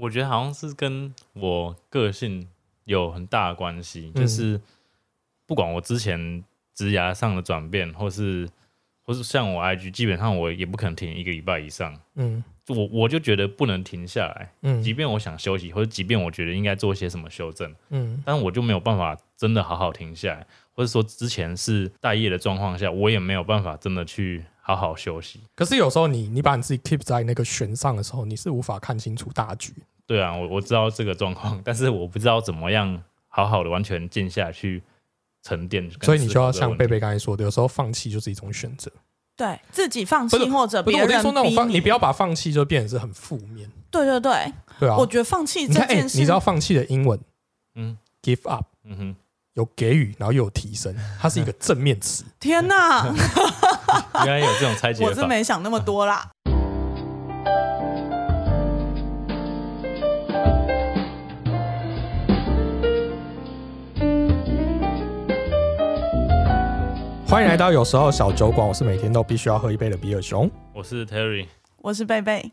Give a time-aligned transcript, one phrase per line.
[0.00, 2.46] 我觉得好像是跟我个性
[2.84, 4.60] 有很大的关系，就是
[5.46, 8.48] 不管我之前职涯上的转变，或是
[9.02, 11.98] 或是像我 IG，基本上我也不可能停一个礼拜以上。
[12.14, 12.42] 嗯。
[12.68, 14.82] 我我就觉得不能停下来，嗯。
[14.82, 18.22] 即便我想休息，或者即便我觉得应该做些什么修正，嗯。
[18.26, 25.40] 但我就没有办法真的好好停下来，或者说之前是待业的状况下，我也没有办法真的去好好休息。
[25.54, 29.72] 可是有时候你你把你自己 keep 在那个悬上的时候，你是无法看清楚大局。
[30.06, 34.82] 对啊，我我知道这个状况， 但是我不知道怎么样好好的完全静下去
[35.42, 38.92] 沉淀，所以你就要像贝贝贝刚才说的，有时候放弃就是一种选择。
[39.36, 44.96] 对自己放弃或者不是我跟你别人说那种放，你不要把放弃就变成是很负面，对对对，对啊。
[44.98, 45.72] 我觉得放弃你
[46.08, 47.18] 知道放弃的英文
[47.76, 49.16] 嗯 give up 嗯哼，
[49.58, 52.24] 有给予，然后又有提升，它是一个正面词。
[52.38, 53.12] 天哪，
[54.24, 55.26] 原来有这种拆解 我是法。
[55.26, 56.30] 没想那么多啦。
[67.26, 70.48] 欢迎来到有时候小酒馆，我是每天都必须要喝一杯的比尔熊。
[70.72, 71.46] 我是 Terry，
[71.78, 72.52] 我是贝贝，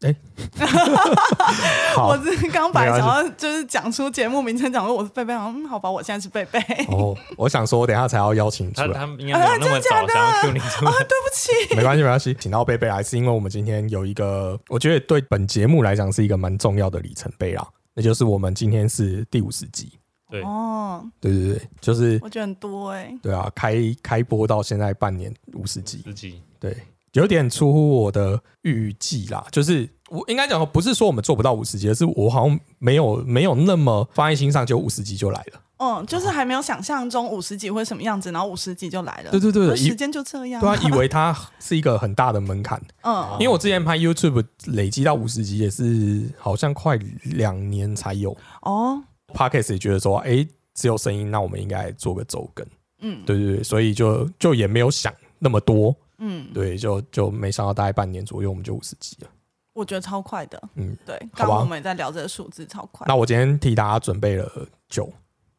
[1.94, 2.08] 好。
[2.08, 10.92] 我是刚本来没关系想要就是讲出节目名称，讲说我是贝贝，嗯，好吧，我现在是贝贝，哦，我想说，我等一下才要邀请出来，他他应该没有那么早想要 Q 你出来。
[10.92, 19.98] 对不起，没关系，没关系，请到贝贝来，是因为我们今天有一个，我觉得对本节目来讲是一个蛮重要的里程碑啦，那就是我们今天是第五十集。
[20.30, 20.42] 对。
[20.42, 26.40] 哦，对对对，就是我觉得很多哎、对啊，开开播到现在半年五十集，十集。
[26.60, 26.76] 对，
[27.18, 29.46] 有点出乎我的预计啦。
[29.50, 35.60] 就是我应该讲，不是说我们做不到五十集，而是我好像没有没有那么放在心上，就五十集就来了。
[35.80, 39.30] 嗯，就是还没有想象中五十集会什么样子，然后五十集就来了。
[39.30, 40.60] 对对对时间就这样。
[40.60, 48.36] 对啊，以为它是一个很大的门槛， 嗯，因为我之前拍 YouTube 累积到五十集也是好像快两年才有。
[48.62, 49.00] 哦
[49.32, 52.66] ，Podcast 也觉得说，哎、只有声音，那我们应该做个周更。
[53.00, 59.28] 嗯对对对，所以就就也没有想那么多，嗯，对，就就没想到大概半年左右我们就五十集了。
[59.72, 60.60] 我觉得超快的。
[60.74, 63.06] 嗯，对，刚刚我们也在聊这个数字，超快。
[63.06, 65.12] 那我今天替大家准备了酒，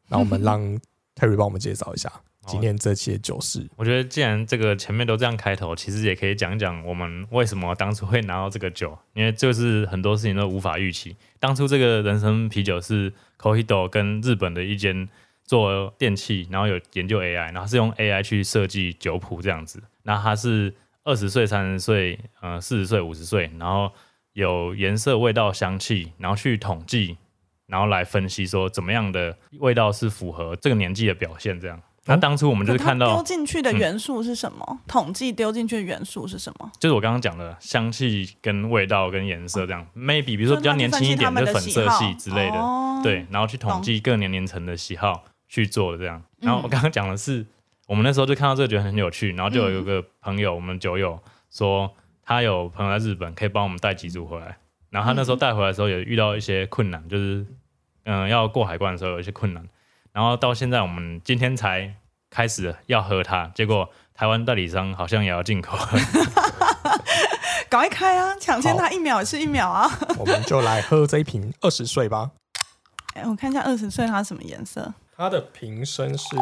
[0.08, 0.60] 那我们 让
[1.16, 2.12] Terry 帮我们介绍一下
[2.46, 3.66] 今天这期的酒事。
[3.76, 11.16] 我觉得既然这个前面都这样开头，其实也可以讲讲我们为什么当初会拿到这个酒，因为就是很多事情都无法预期。
[11.38, 15.08] 当初这个人参啤酒是 Cohido 跟日本的一间
[15.44, 19.82] 做电器，然后有研究 AI，然后是用 AI 去设计酒谱这样子。
[20.02, 20.74] 那它是
[21.04, 23.90] 二十岁、三十岁、呃四十岁、五十岁，然后
[24.32, 27.16] 有颜色、味道、香气，然后去统计，
[27.66, 31.80] 然后来分析说怎么样的味道是符合这个年纪的表现这样。
[32.06, 34.80] 那当初我们就是看到丢进去的元素是什么？
[34.88, 36.72] 统计丢进去的元素是什么？
[36.80, 46.20] 就是我刚刚讲的香气跟味道跟颜色这样、m a y b e 比如说比较年轻一点就就是粉色系之类的，哦、对，然后去统计各年龄层的喜好去做的这样。
[46.38, 47.46] 然后我刚刚讲的是，
[47.90, 51.20] 我们那时候就看到这个觉得很有趣，然后就有一个朋友，我们酒友
[51.50, 51.92] 说
[52.22, 54.58] 他有朋友在日本，可以帮我们带几组回来。
[54.90, 57.44] 然后他那时候带回来的时候也遇到一些困难，就是
[58.04, 59.68] 嗯、要过海关的时候有一些困难。
[60.12, 61.92] 然后到现在我们今天才
[62.30, 65.76] 开始要喝它，结果台湾代理商好像也要进口。
[67.68, 68.36] 赶快开啊！
[68.38, 69.90] 抢先它一秒也是一秒啊！
[70.16, 72.30] 我们就来喝这一瓶二十岁吧。
[73.14, 74.94] 哎，我看一下二十岁它什么颜色？
[75.16, 76.36] 它的瓶身是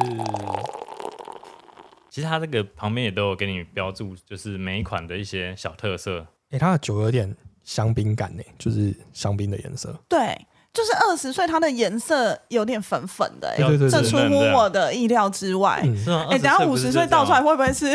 [2.10, 6.26] 其实它这个旁边也都有给你标注，就是每一款的一些小特色。
[6.50, 9.94] 诶、它的酒有点香槟感呢，就是香槟的颜色。
[10.08, 15.82] 对，就是二十岁，它的颜色有点粉粉的、哎对对对这出乎我的意料之外。
[15.84, 17.86] 嗯，是啊，哎、等一下五十岁倒出来会不会是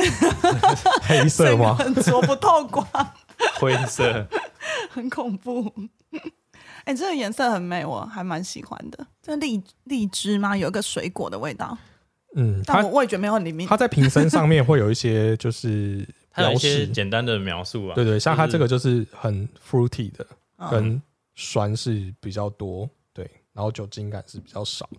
[1.07, 1.75] 黑色吗？
[1.79, 2.85] 很浊不透光，
[3.59, 4.27] 灰色，
[4.91, 5.73] 很恐怖？
[6.85, 9.07] 哎、这个颜色很美，我还蛮喜欢的。
[9.21, 10.55] 这荔荔枝吗？
[10.55, 11.75] 有一个水果的味道，
[12.35, 13.67] 嗯，它但我味觉没有很灵敏。
[13.67, 15.97] 它在瓶身上面会有一些就是
[16.35, 17.95] 标它有一些，简单的描述啊。
[17.95, 20.25] 对对，像它这个个就是很 fruity 的，
[20.57, 21.01] 嗯跟
[21.35, 24.89] 酸是比较多，对，然后酒精感是比较少。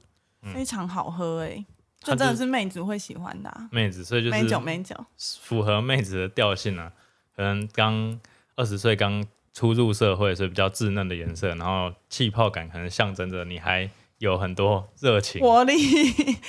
[0.53, 1.65] 非常好喝哎、
[2.01, 3.69] 它就这真的是妹子会喜欢的、啊。
[3.73, 6.93] 妹子，所以就是美酒是美酒，符合妹子的调性啊。
[7.35, 8.21] 可能刚
[8.55, 9.25] 二十岁刚
[9.55, 13.89] 初入社会，所以比较稚嫩的颜色，然后气泡感可能象征着你还
[14.19, 15.41] 有很多热情。
[15.41, 15.77] 活力，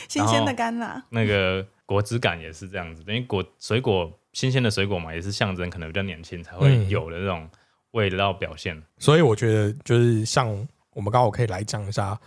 [0.07, 1.03] 新鲜的甘辣。
[1.09, 7.49] 那个果汁感也是这样子，因为果水果新鲜的水果嘛，也是象征可能比较年轻才会嗯有的这种
[7.91, 8.81] 味道表现。
[8.97, 12.17] 所以我觉得就是像我们刚好可以来讲一下，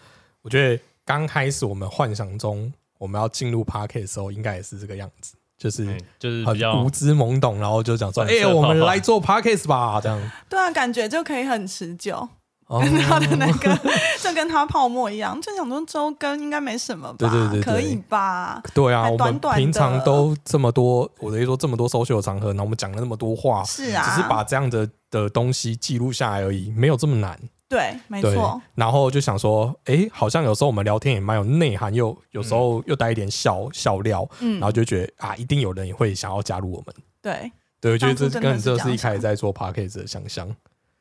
[0.43, 10.33] 我觉得刚开始我们幻想中我们要进入 p a r k 的时候，应该也是这个样子，就是嗯，就是比很较无知懵懂，然后就讲说，哎、我们来做 p a r k 吧，这样。
[10.49, 12.29] 对啊，感觉就可以很持久。
[12.69, 13.77] 哦跟 他的那个
[14.23, 18.63] 就跟他泡沫一样，就想说周更应该没什么吧，对对对对可以吧？
[18.73, 27.39] 对啊，还我们平常都这么多，我的意思说这么多 social 场合，然后我们讲了那么多话，是啊，只是把这样的的东西记录下来而已，没有这么难。
[27.71, 36.95] 对，没错，，然后就想说，哎，好像有时候我们聊天也蛮有内涵，又有时候又带一点笑笑料，嗯然，后就觉得啊，一定有人也会想要加入我们。
[37.21, 40.49] 对，对，我觉得这跟你这是一开始在做 p a c k a g e 的想象。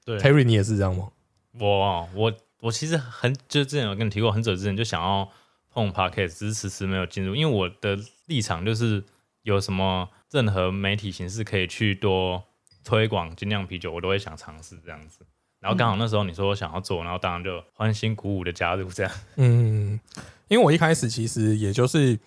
[0.03, 1.05] 对 Terry，你也是这样吗？
[1.59, 5.30] 我我我其实很就之前有跟你提过，很久之前就想要
[5.71, 9.04] 碰 podcast，只是迟迟没有进入，因为我的立场就是
[9.44, 12.44] 有什么任何媒体形式可以去多
[12.83, 15.25] 推广精酿啤酒，我都会想尝试这样子。
[15.59, 19.12] 然后刚好那时候你说我想要做，然后当然就欢欣鼓舞的加入这样。
[19.38, 20.00] 嗯，
[20.48, 22.18] 因为我一开始其实也就是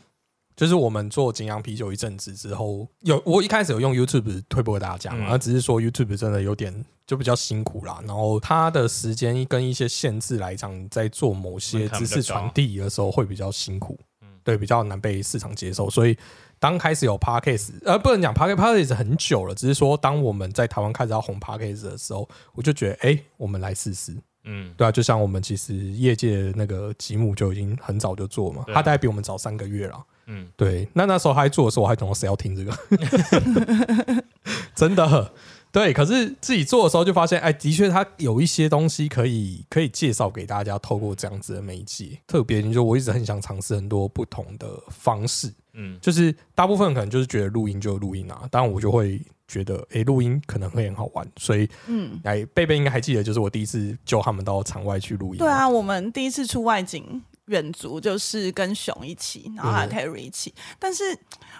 [0.60, 5.30] 就是我们做景阳啤酒一阵子之后，有我一开始有用 YouTube 推播给大家嘛，嗯。
[5.30, 14.28] 那、只是说 YouTube 真的有点就比较辛苦啦，然后它的时间跟一些限制来讲，在做某些知识传递的时候会比较辛苦，嗯。
[14.44, 16.14] 对，比较难被市场接受，所以。
[16.58, 24.14] 当开始有 podcast，呃，不能讲 podcast podcast 很久了，只是说当我们在台湾开始要红 podcast 的时候，我就觉得，哎、我们来试试，
[24.52, 30.04] 嗯，对啊，就像我们其实业界那个吉姆就已经很早就做嘛，他大概比我们早三个月了。
[30.26, 32.76] 嗯，对，那那时候他在做的时候，我还懂得谁要听这个
[34.74, 35.32] 真的。
[35.72, 42.18] 对，可是自己做的时候就发现，哎，的确他有一些东西可以可以介绍给大家，透过这样子的媒介。
[42.26, 55.38] 特别就我一直很想尝试很多不同的方式，嗯，就是大部分人可能就是觉得录音就录音啊，当然我就会觉得，哎，录音可能会很好玩，所以嗯，哎，贝贝应该还记得，就是我第一次叫他们到场外去录音。
[55.38, 60.54] 对啊，我们第一次出外景远足就是跟熊一起，然后还有 Terry 一起。
[60.78, 61.02] 但是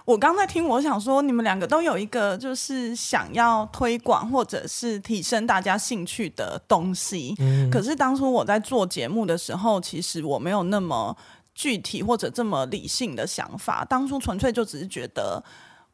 [0.04, 7.34] 我刚在听，我想说你们两个都有一个就是想要推广或者是提升大家兴趣的东西。
[7.40, 11.16] 嗯可是当初我在做节目的时候，其实我没有那么
[11.56, 13.84] 具体或者这么理性的想法。
[13.84, 15.42] 当初纯粹就只是觉得。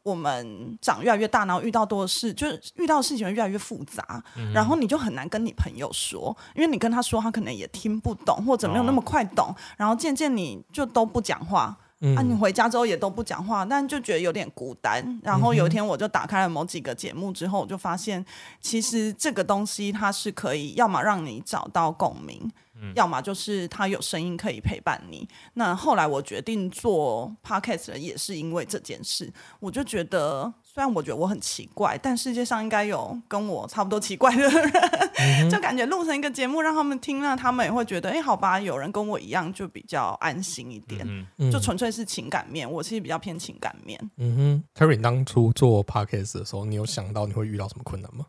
[0.07, 4.23] 我们长越来越大，然后遇到多的事，就是遇到的事情会越来越复杂，
[4.53, 12.15] 然后你就很难跟你朋友说，因为你跟他说，他可能也听不懂，或者没有那么快懂，然后渐渐你就都不讲话，嗯。
[12.15, 15.19] 啊，你回家之后也都不讲话，但就觉得有点孤单。
[15.21, 18.25] 然后有一天我就打开了某几个节目之后，我就发现，
[18.61, 22.49] 其实这个东西它是可以，要么让你找到共鸣，
[22.95, 25.27] 要么就是他有声音可以陪伴你。
[25.53, 30.53] 那后来我决定做 podcast 也是因为这件事，我就觉得。
[30.63, 41.27] 虽然我觉得我很奇怪，但世界上应该有跟我差不多奇怪的人， 就感觉录成一个节目让他们听，了他们也会觉得，哎、好吧，有人跟我一样，就比较安心一点。
[41.51, 43.99] 就纯粹是情感面，我其实比较偏情感面。
[44.17, 48.27] 嗯哼，Terry，你当初做 podcast 的时候，你有想到你会遇到什么困难吗？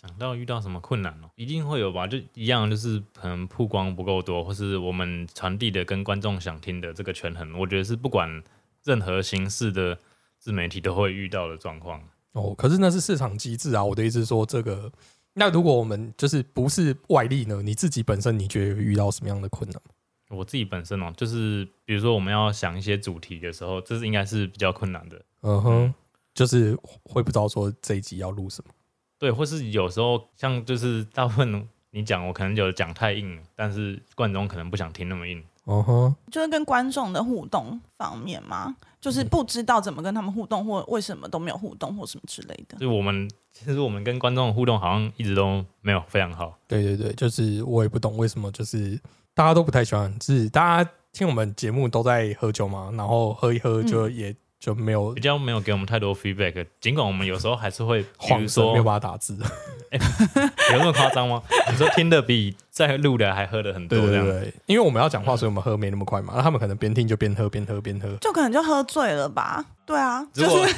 [0.00, 8.42] 想到遇到什么困难哦，一定会有吧，就一样，就是可能曝光不够多，或是我们传递的跟观众想听的这个权衡，我觉得是不管
[8.82, 9.98] 任何形式的
[10.38, 12.02] 自媒体都会遇到的状况。
[12.32, 13.84] 哦，可是那是市场机制啊。
[13.84, 14.90] 我的意思是说，这个
[15.34, 17.60] 那如果我们就是不是外力呢？
[17.60, 19.82] 你自己本身你觉得遇到什么样的困难？
[20.30, 25.22] 我自己本身哦，就是比如说我们要想一些主题的时候，这是应该是比较困难的。
[25.42, 25.94] 嗯哼，
[26.32, 28.72] 就是会不知道说这一集要录什么。
[29.20, 35.40] 对，或是有时候像就是大部分你讲，我可能有讲太硬了，但是观众可能不想听那么硬。
[35.64, 42.78] 哦哼，就是跟观众的互动方面嘛，就是不知道怎么跟他们互动，或为什么都没有互动，或什么之类的。
[42.78, 46.58] 就是我们其实我们跟观众的互动好像一直都没有非常好。
[46.66, 48.98] 对对对，就是我也不懂为什么，就是
[49.34, 59.34] 大家都不太喜欢，是大家听我们节目都在喝酒嘛，然后喝一喝就也、就没有比较没有给我们太多 feedback，尽管我们有时候还是会，比如晃神，没有办法打字。
[59.90, 61.42] 有那么夸张吗？
[61.70, 66.34] 你说听的比在录的还喝的很多对对对，因为我们要讲话，所以我们喝没那么快嘛。
[66.36, 68.14] 那他们可能边听就边喝，边喝边喝。
[68.20, 69.64] 就可能就喝醉了吧？
[69.86, 70.74] 对啊，就如果是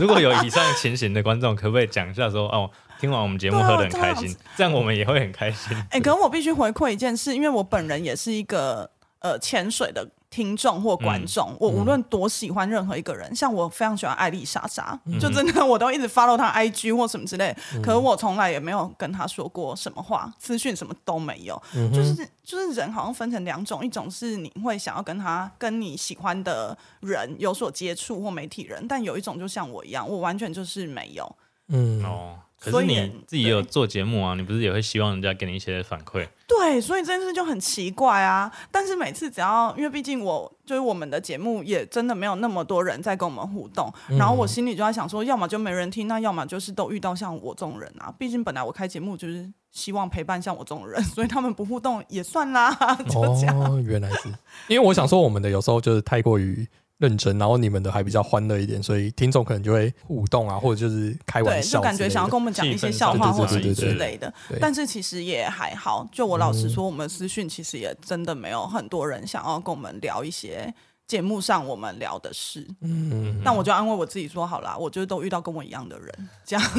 [0.00, 2.70] 如果有以上情形的观众，可不可以讲一下说哦，
[3.00, 5.76] 听完我们节目喝的很开心这样，这样我们也会很开心。
[5.90, 21.60] 哎、可是我必须回馈一件事，因为我本人也是一个呃潜水的听众或观众，我无论多喜欢任何一个人，像我非常喜欢艾丽莎莎，就真的我都一直 follow 她 IG 或什么之类，可是我从来也没有跟她说过什么话，资讯什么都没有，
[21.92, 31.36] 就是就是人好像分成两种，一种是你会想要跟他跟你喜欢的人有所接触或媒体人，但有一种就像我一样，我完全就是没有。
[31.68, 36.26] 嗯，哦，所以可是你自己也有做节目啊，你不是也会希望人家给你一些反馈？
[36.48, 38.50] 对，所以这件事就很奇怪啊。
[38.72, 48.12] 但是每次只要，因为毕竟我就是我们的节目也真的没有那么多人在跟我们互动，然后我心里就在想说，要么就没人听，那要么就是都遇到像我这种人啊。
[48.18, 52.74] 毕竟本来我开节目就是希望陪伴像我这种人， 所以他们不互动也算啦，
[53.06, 53.60] 就这样。
[53.60, 54.30] 哦，原来是
[54.68, 56.66] 因为我想说我们的有时候就是太过于
[56.98, 66.08] 认真，然后你们的还比较欢乐一点，所以听众可能就会互动啊，或者就是开，玩笑感觉想要跟我们讲一些笑话或者之类的，但是其实也还好。
[66.12, 70.74] 就我老实说，我们私讯其实也真的没有很多人想要跟我们聊一些
[71.06, 72.66] 节目上我们聊的事。
[72.80, 76.70] 嗯，但我就安慰我自己说，好啦，我就是都遇到跟我一样的人，这样。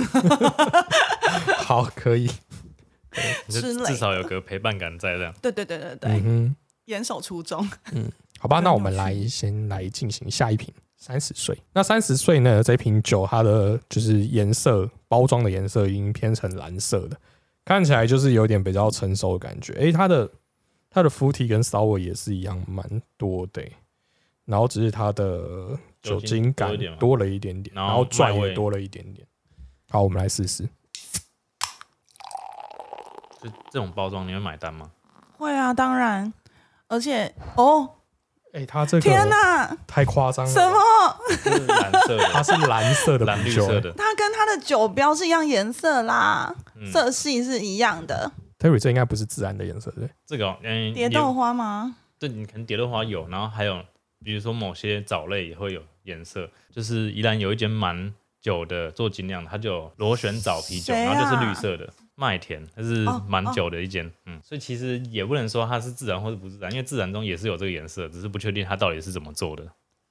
[1.66, 2.30] 好，可以，
[3.48, 5.34] 至少有个陪伴感在这样。
[5.42, 7.66] 对对对对对，嗯哼，严守初衷。
[8.40, 11.58] 好吧，那我们来先来进行下一瓶三十岁。
[11.74, 17.18] 那三十岁呢，这瓶酒它的就是颜色包装的颜色已经偏成蓝色的，
[17.66, 19.74] 看起来就是有点比较成熟的感觉。
[19.74, 20.30] 诶、它的
[20.90, 23.72] 它的 fruity 跟 sour 也是一样蛮多的、欸
[24.46, 29.24] 然后只是它的酒精感多了一点点，然后然后拽麦味也多了一点点。
[29.92, 30.68] 好，我们来试试。
[33.40, 34.90] 就这种包装，你会买单吗？
[35.38, 36.34] 会啊，当然，
[36.88, 37.88] 而且哦，
[38.54, 40.78] 诶、它这个天个哪，太夸张了，什么？
[41.44, 43.46] 就是蓝色它，是蓝色的蓝。
[43.46, 48.32] 绿色的，它跟它的酒标是一样颜色啦，嗯色系是一样的。
[48.58, 50.10] Terry，这应该不是自然的颜色，对？
[50.26, 51.96] 这个哦嗯，蝶豆花吗？
[52.18, 53.82] 对，你可能蝶豆花有，然后还有
[54.24, 61.88] 比如说某些藻类也会有颜色，就是宜兰有一间蛮久的做精酿的，它就有螺旋藻啤酒，啊然后就是绿色的
[62.20, 69.66] 麦田，它是哦蛮久的一间，嗯，所以其实也不能说它是自然或是不自然，因为自然中也是有这个颜色，只是不确定它到底是怎么做的，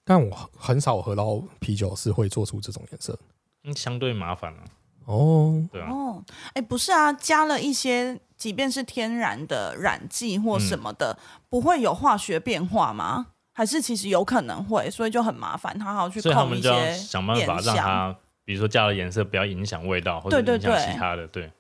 [0.07, 3.19] 但我很少喝到啤酒是会做出这种颜色。
[3.65, 4.61] 嗯，相对麻烦了、
[5.05, 5.63] 哦。
[5.71, 6.25] 对啊，哦，
[6.55, 11.19] 哎，不是啊，加了一些，即便是天然的染剂或什么的，
[11.51, 13.27] 不会有化学变化吗？
[13.53, 17.61] 还是其实有可能会，所以就很麻烦，他还要去所以他控一们就要些想办法。
[17.61, 21.51] 让它，比如说加了颜色不要影响味道，或者影响其他的，对，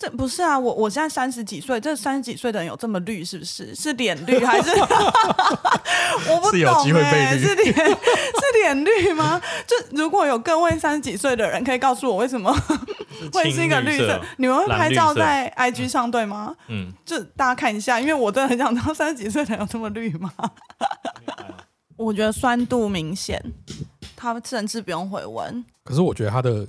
[0.00, 3.74] 这不是啊，我我现在三十几岁，这三十几岁的人有这么绿是不是？
[3.74, 4.70] 是脸绿 还是？
[6.26, 9.38] 我不懂、欸、是有机会被绿是脸是脸绿吗？
[9.66, 12.50] 就如果有各位三十几岁的人，可以告诉我为什么
[13.30, 14.18] 会是一个绿青色？
[14.38, 16.56] 你们会拍照在 IG 上对吗？
[16.68, 20.32] 嗯，就大家看一下，因为我真的很想知道三十几岁的人有这么绿吗？
[21.98, 23.38] 我觉得酸度明显，
[24.16, 26.66] 他甚至不用回温，可是我觉得他的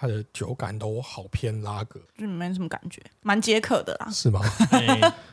[0.00, 4.08] 它的酒感都好偏拉格，就没什么感觉，蛮解渴的啦。
[4.10, 4.40] 是吗？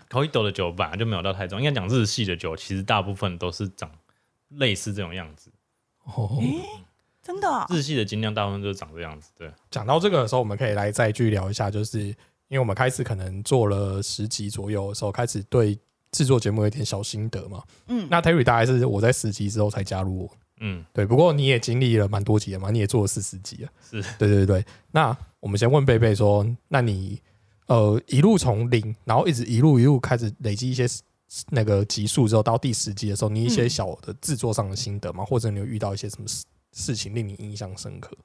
[0.10, 3.92] 口一斗的酒本来就没有到太重，应该讲日系的酒，其实大部分都是长
[4.50, 5.52] 类似这种样子。
[6.06, 6.42] 哦，
[7.22, 12.16] 真的、啊，日系的精酿大部分都是长这样子，对，讲到这个的时候，我们可以来再继续聊一下，就是因
[12.52, 15.78] 为我们开始可能做了十集左右的时候，开始对
[16.12, 17.64] 制作节目有点小心得嘛。
[17.88, 20.32] 嗯，那 Terry 大概是我在十集之后才加入我，
[20.68, 23.70] 嗯，对，不过你也经历了蛮多集了嘛，你也做了四十集了。
[23.88, 24.66] 是对对对。
[24.92, 27.22] 那我们先问贝贝说，那你
[27.68, 30.88] 呃一路从零，然后一直一路一路开始累积一些
[31.52, 35.24] 那个集数之后，到第十集的时候，你一些嗯小的制作上的心得吗？
[35.24, 36.44] 或者你有遇到一些什么事
[36.74, 38.18] 事情令你印象深刻？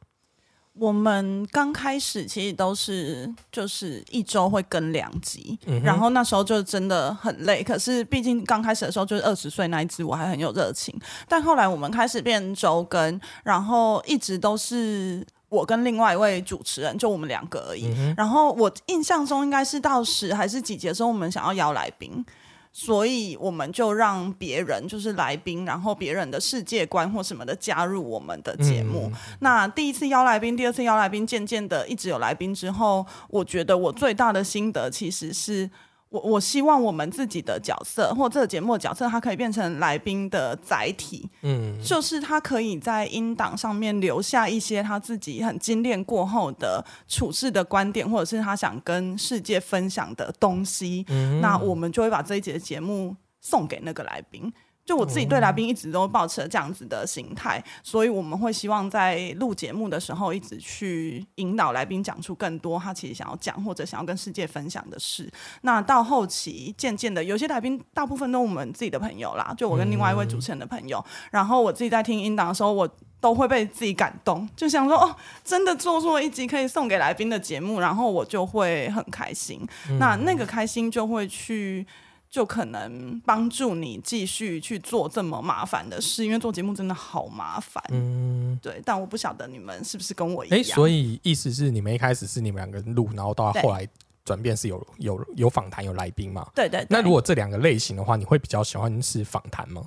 [0.74, 7.62] 我们刚开始其实都是就是一周会更两集，嗯然后那时候就真的很累。
[7.62, 10.98] 可是毕竟刚开始的时候就是二十岁那一支，我还很有热情。
[11.28, 17.92] 但后来我们开始变周更，然后一直都是我跟另外一位主持人，就我们两个而已。
[17.98, 22.24] 嗯，然后我印象中应该是到十还是几集的时候，我们想要邀来宾，
[22.72, 29.10] 所以我们就让别人就是来宾，然后别人的世界观或什么的加入我们的节目。
[29.12, 35.70] 嗯那第一次邀来宾，第二次邀来宾，渐渐的一直有来宾之后，我觉得我最大的心得其实是。
[36.10, 51.04] 我我希望我们自己的角色或这个节目的角色，它可以变成来宾的载体，嗯就是他可以在音档上面留下一些他自己很精炼过后的处事的观点，或者是他想跟世界分享的东西。
[51.08, 54.52] 嗯那我们就会把这一节的节目送给那个来宾。
[54.90, 65.30] 就我自己对来宾一直都保持了这样子的心态，所以我们会希望在录节目的时候，一直去引导来宾讲出更多他其实想要讲或者想要跟世界分享的事。
[65.60, 71.00] 那到后期，渐渐的，有些来宾大部分都是我们自己的朋友啦，就我跟另外一位主持人的朋友。
[71.30, 79.64] 然后我自己在听音档的时候，我都会被自己感动，就想说哦，真的做出了一集可以送给来宾的节目，然后我就会很开心。
[80.00, 81.86] 那那个开心就会去
[82.30, 87.82] 就可能帮助你继续去做这么麻烦的事，因为做节目真的好麻烦。
[87.90, 90.60] 嗯，对，但我不晓得你们是不是跟我一样。
[90.60, 93.86] 哎，所以意思是你们一开始是你们两个人录，然后到后来
[94.24, 96.48] 转变是有有有访谈有来宾嘛？
[96.54, 99.84] 对对对那如果这两个类型的话，你会比较喜欢是访谈吗？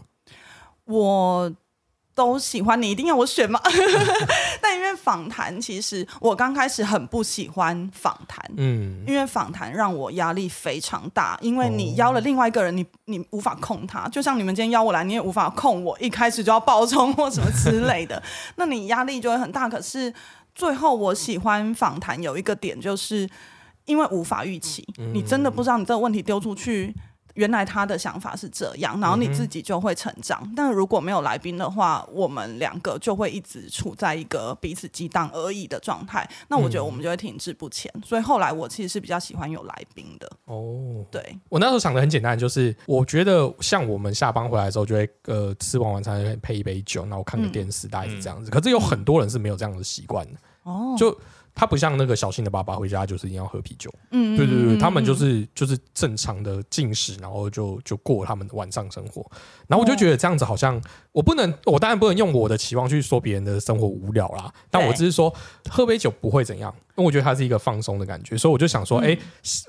[0.84, 1.50] 我
[2.14, 3.58] 都喜欢，你一定要我选吗？
[4.62, 4.73] 但因为
[5.04, 18.24] 访谈，其实我刚开始很不喜欢访谈，嗯，因为访谈让我压力非常大，因为你邀了另外一个人，你你无法控他，就像你们今天邀我来，你也无法控我，一开始就要爆冲或什么之类的，
[18.56, 19.68] 那你压力就会很大。
[19.68, 20.14] 可是
[20.56, 23.30] 最后我喜欢访谈有一个点，就是
[23.84, 26.96] 因为无法预期，你真的不知道你这个问题丢出去。
[27.34, 30.48] 原来他的想法是这样，然后你自己就会成长。
[30.56, 36.30] 但如果没有来宾的话，我们两个就会一直处在一个彼此激荡而已的状态。
[36.48, 37.92] 那我觉得我们就会停滞不前。
[38.06, 40.30] 所以后来我其实是比较喜欢有来宾的。
[40.46, 48.52] 哦，对，我那时候想的很简单，就是我觉得像我们下班回来之后，就会呃吃完晚餐配一杯酒，然后看个电视，大概是这样子。
[48.52, 50.40] 可是有很多人是没有这样的习惯的。
[50.64, 51.18] 哦，就
[51.56, 59.26] 他不像那个小新的爸爸回家就是一定要喝啤酒，嗯对对对，嗯他们就是就是正常的进食，然后就就过他们的晚上生活。
[59.68, 60.82] 然后我就觉得这样子好像
[61.14, 65.34] 我不能，我当然不能用我的期望去说别人的生活无聊啦，但我只是说
[65.70, 69.18] 喝杯酒不会怎样，因为我觉得它是一个放松的感觉，所以我就想说，哎、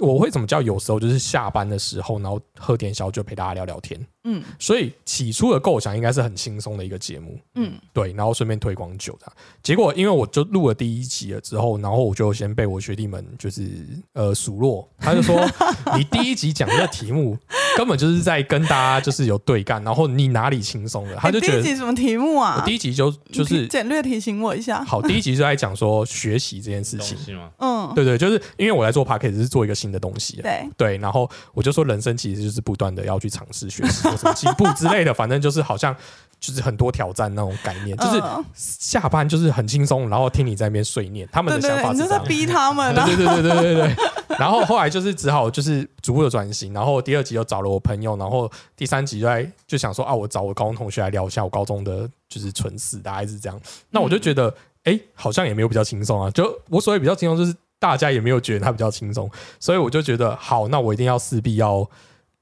[0.01, 4.01] 我会怎么叫有时候就是下班的时候，然后喝点小酒陪大家聊聊天。
[4.27, 9.31] 嗯所以起初的构想应该是很轻松的一个节目，嗯对，然后顺便推广酒的。
[9.63, 15.47] 结果因为我就录了第一集了之后，然后我就先被我学弟们就是呃数落，他就说
[15.95, 17.37] 你第一集讲这个题目
[17.77, 21.19] 根本就是在跟大家就是有对干，然后你哪里轻松了？
[21.21, 22.57] 他第觉得一集什么题目啊？
[22.59, 24.83] 我第一集就就是简略提醒我一下。
[24.85, 27.17] 好，第一集就在讲说学习这件事情。
[27.59, 35.95] 嗯，对对，就是因为我来做 p a c k a g e 是做一个新的东西啊，对，对，然后我就说人生其实就是不断的要去尝试学习，有什么进步之类的， 反正就是好像
[36.45, 41.95] 就是很多挑战那种概念，就是嗯下班就是很轻松，然后听你在那边碎念，他们的想法是这样。
[41.95, 43.07] 你就在逼他们啊。
[43.07, 44.37] 对对对对对对对。
[44.39, 53.59] 然后后来就是只好就是逐步的转型，然后第二集又找了我朋友，然后第三集就在就想说啊，我找我高中同学来聊一下我高中的就是蠢事，大概是这样。
[53.91, 56.31] 那我就觉得，哎、好像也没有比较轻松啊。
[56.33, 61.89] 就我所谓比较轻松，就是大家也没有觉得他比较轻松，所以我就觉得好，那我一定要势必要。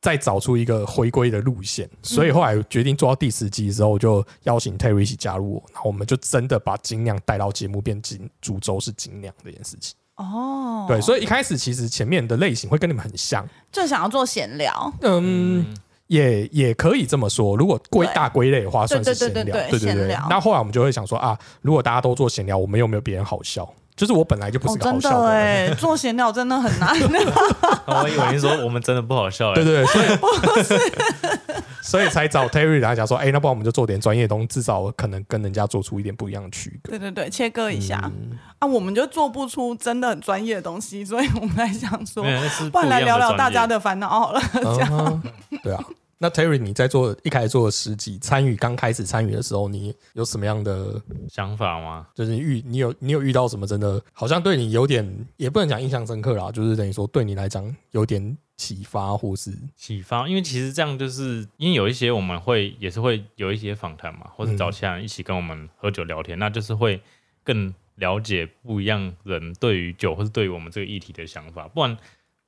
[0.03, 9.95] 再找出一个回归的路线，所以后来决定做到第十集的时候，我就邀请 Terry 一起加入我，然后我们就真的把精酿带到节目变精，主轴是精酿这件事情。
[10.17, 14.93] 哦，对，所以一开始其实前面的类型会跟你们很像，就想要做闲聊。
[15.03, 15.75] 嗯，
[16.09, 17.57] 也也可以这么说。
[17.57, 20.17] 如果归大归类的话，算是闲聊，对对对。
[20.29, 23.73] 那后来我们就会想说啊，如果大家都做闲聊，我们有没有别人好笑？
[24.03, 26.89] 就是我本来就不哦是，个好笑的的哎人。，做闲聊真的很难。
[27.87, 29.55] 哦我以为你说我们真的不好笑哎。
[29.55, 29.87] 对对对，
[30.65, 30.81] 所以
[31.81, 36.91] 所以才找 Terry 来讲说，哎、那不然我们就做点专业的东西，至少可能跟人家做出一点不一样的区隔。
[36.91, 42.25] 对对对，切割一下、嗯啊，我们就做不出真的很专业的东西，所以我们在想说
[42.73, 44.41] 不然来聊聊大家的的烦恼好了。
[44.55, 45.23] 嗯哼
[45.63, 45.85] 对啊。
[46.23, 52.07] 那 Terry，你在做一开始做的十集，参与刚开始参与的时候，你有什么样的想法吗？
[52.15, 67.03] 就是遇你有你有遇到什么真的好像对你有点也不能讲印象深刻啦，就是等于说对你来讲有点启发或是启发，因为其实这样就是因为有一些我们会也是会有一些访谈嘛，或者找其他人一起跟我们喝酒聊天，那就是会
[67.43, 71.67] 更了解不一样人对于酒或是对于我们这个议题的想法。
[71.67, 71.99] 不然，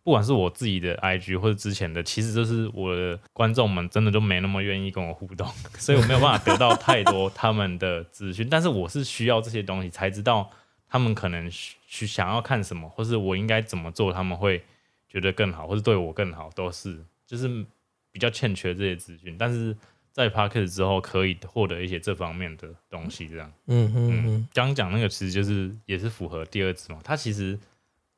[0.05, 8.47] 不管是我自己的 IG 或者之前的，其实就是我的观众们真的都没那么愿意跟我互动， 所以我没有办法得到太多他们的资讯。
[8.49, 10.49] 但是我是需要这些东西才知道
[10.87, 11.51] 他们可能
[11.88, 14.62] 去想要看什么，或是我应该怎么做，他们会
[15.09, 17.64] 觉得更好，或是对我更好，都是就是
[18.12, 19.37] 比较欠缺这些资讯。
[19.38, 19.75] 但是
[20.12, 23.51] 在 p a r k e t 之后，可以获得一些这方面的东西，这样。
[23.69, 27.59] 嗯嗯嗯嗯，刚刚讲那个其实就是也是符合第二支嘛，它其实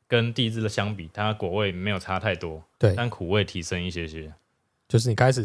[0.09, 4.33] 跟第一支的相比，它果味没有差太多，对，但苦味提升一些些。
[4.89, 5.45] 就是你开始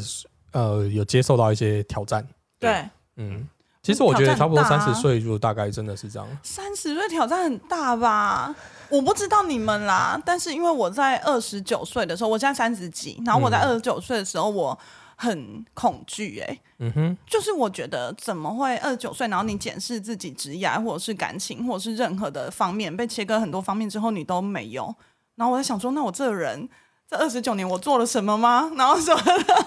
[0.52, 2.28] 呃有接受到一些挑战，
[2.60, 2.84] 对，
[3.15, 3.47] 嗯，
[3.82, 8.56] 其实我觉得差不多三十岁就大概真的是这样，三十岁挑战很大吧？
[8.89, 13.63] 我不知道你们啦，但是因为我在二十九岁的时候，我现在三十几，然后我在嗯。
[13.69, 14.78] 二十九岁的时候，我
[15.21, 24.95] 很恐惧哎、嗯哼，就是我觉得怎么会二十九岁，然后你检视自己职业或者是感情或者是任何的方面被切割很多方面之后，你都没有。
[25.36, 26.67] 然后我在想说，那我这个人
[27.07, 28.71] 这二十九年我做了什么吗？
[28.75, 29.15] 然后说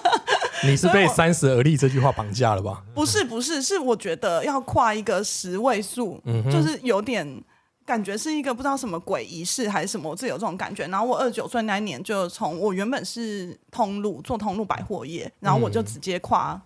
[0.67, 2.83] 你是被三十而立这句话绑架了吧？
[2.93, 7.25] 不是不是，是我觉得要跨一个十位数，嗯哼，就是有点
[7.85, 10.87] 感觉是一个不知道什么鬼仪式还是什么，我自己有这种感觉。
[10.87, 16.59] 然后我二十九岁那一年，就从我原本是通路做通路百货业，然后我就直接跨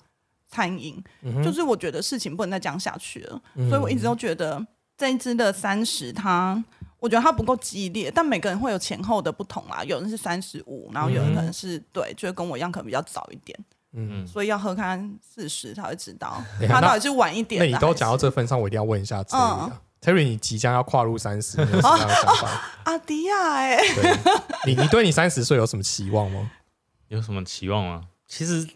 [0.47, 1.03] 餐饮，
[1.43, 4.65] 就是我觉得事情不能再这样下去了，所以我一直都觉得
[4.97, 6.63] 这一支的三十，它
[6.99, 13.57] 我觉得它不够激烈，但每个人会有前后的不同啦，有人是三十五，然后有人可能是对，就是跟我一样，可能比较早一点。
[13.93, 17.59] 嗯，所以要喝看四十才会知道，他到底是晚一点。
[17.59, 19.23] 那你都讲到这份上，我一定要问一下
[20.01, 22.61] Terry，Terry，你即将要跨入三十， 有什么样的想法？
[22.85, 23.77] 阿迪亚，哎，
[24.65, 26.51] 你你对你三十岁有什么期望吗？
[27.09, 28.03] 有什么期望吗？
[28.27, 28.67] 其实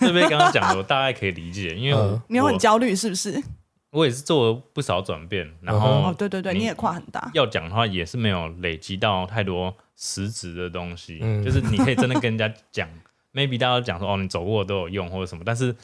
[0.00, 3.42] 这边刚刚讲的，我大概可以理解， 因为你很焦虑，是不是？
[3.90, 7.30] 我也是做了不少转变，然后哦，对对对，你也跨很大。
[7.32, 12.88] 要讲的话，也是没有累积到太多实质的东西，就是你可以真的跟人家讲。
[13.32, 15.74] maybe 大家讲说哦，你走过都有用或者什么，但是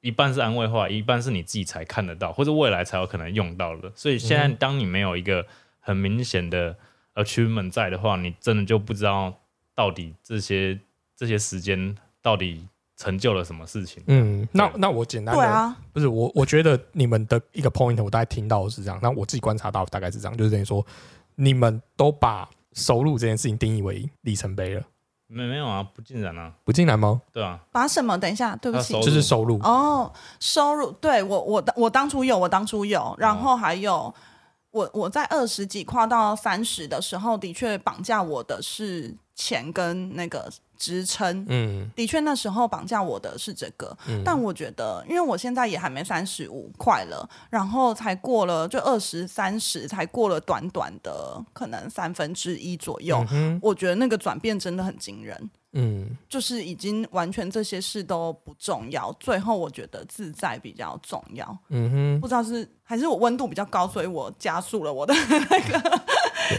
[0.00, 3.90] 一半是安慰话，一半是你自己才看得到，或者未来才有可能用到的。
[3.94, 5.44] 所以现在当你没有一个
[5.80, 6.76] 很明显的
[7.14, 9.32] achievement 在的话，你真的就不知道
[9.74, 10.78] 到底这些
[11.16, 14.02] 这些时间到底成就了什么事情。
[14.06, 20.84] 嗯，那那我简单对啊，不是我我觉得你们的一个 point，我大概听到是这样，那我自己观察到大概是这样，就是等于说
[21.34, 24.82] 你们都把收入这件事情定义为里程碑了。
[25.30, 27.20] 没没有啊，不进然啊，不进然吗？
[27.32, 28.16] 对啊，把什么？
[28.18, 30.10] 等一下，对不起，就是收入哦，
[30.40, 30.90] 收入。
[30.92, 34.12] 对我，我我当初有，我当初有，然后还有
[34.70, 40.50] 我我在二十几跨到三十的时候，的确绑架我的是钱跟那个。
[40.80, 53.26] 支撑，嗯，的确那时候绑架我的是这个，但我觉得，因为我现在也还没三十五快了，然后才过了就二十三十，才过了短短的可能三分之一左右，
[53.60, 66.02] 我觉得那个转变真的很惊人，嗯，就是已经完全这些事都不重要，最后我觉得自在比较重要，嗯哼，不知道是还是我温度比较高，所以我加速了我的 那个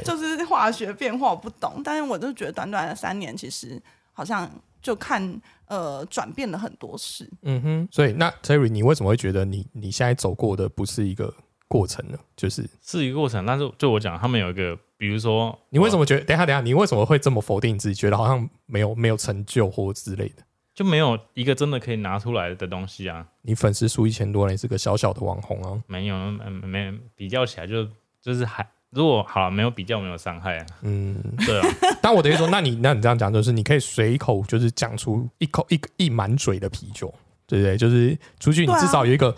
[0.04, 3.82] 就是化学变化，我不懂，但是我就觉得短短的三年其实。
[4.12, 7.88] 好像就看呃转变了很多事，嗯哼。
[7.90, 11.34] 所以那 Terry，你为什么会觉得你你现在走过的不是一个
[11.70, 12.20] 过程呢？
[12.36, 16.26] 就是是一个过程，但是就我讲，他们有一个，比如说，你为什么觉得？
[16.26, 17.96] 等下等下，你为什么会这么否定自己？
[17.96, 20.44] 觉得好像没有没有成就或之类的，
[20.76, 23.26] 就没有一个真的可以拿出来的东西啊？
[23.44, 25.82] 你粉丝数一千多，你是个小小的网红啊？
[25.88, 27.88] 没有，没没比较起来就
[28.22, 28.68] 就是还。
[28.92, 30.66] 如果好没有比较，没有伤害啊。
[30.82, 31.68] 嗯，对啊。
[32.02, 37.14] 但我等于说，那你那你这样讲，就是你可以随口就是讲出一口一一满嘴的啤酒，
[37.46, 37.78] 对不对？
[37.78, 39.36] 就是出去，你至少有一个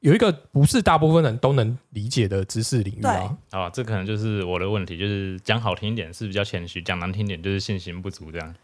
[0.00, 3.36] 有一个不是大部分人都能理解的知识领域啊。
[3.50, 8.54] 啊，这可能就是我的问题，就是讲好听一点是比较谦虚，讲难听点就是信心不足这样。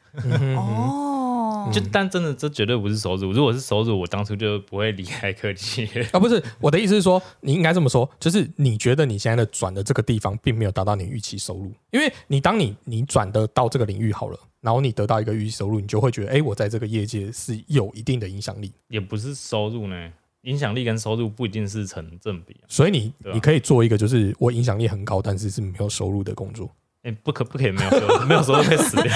[0.57, 1.29] 哦。
[1.73, 3.33] 就但真的，这绝对不是收入。
[3.33, 5.89] 如果是收入，我当初就不会离开科技。
[6.13, 11.73] 啊，不是，我的意思是说，你应该这么说，就是你觉得你现在的转的这个地方，并没有达到你预期收入。
[11.91, 18.73] 因为你当你你转的到这个领域好了，然后你得到一个预期收入，你就会觉得，哎，我在这个业界是有一定的影响力。
[18.89, 20.11] 也不是收入呢，
[20.43, 22.57] 影响力跟收入不一定是成正比。
[22.69, 26.71] 所以你你可以做一个，就是我影响力很高，但是是没有收入的工作。
[27.03, 29.11] 哎，不可不可以没有收入， 没有收入会死掉。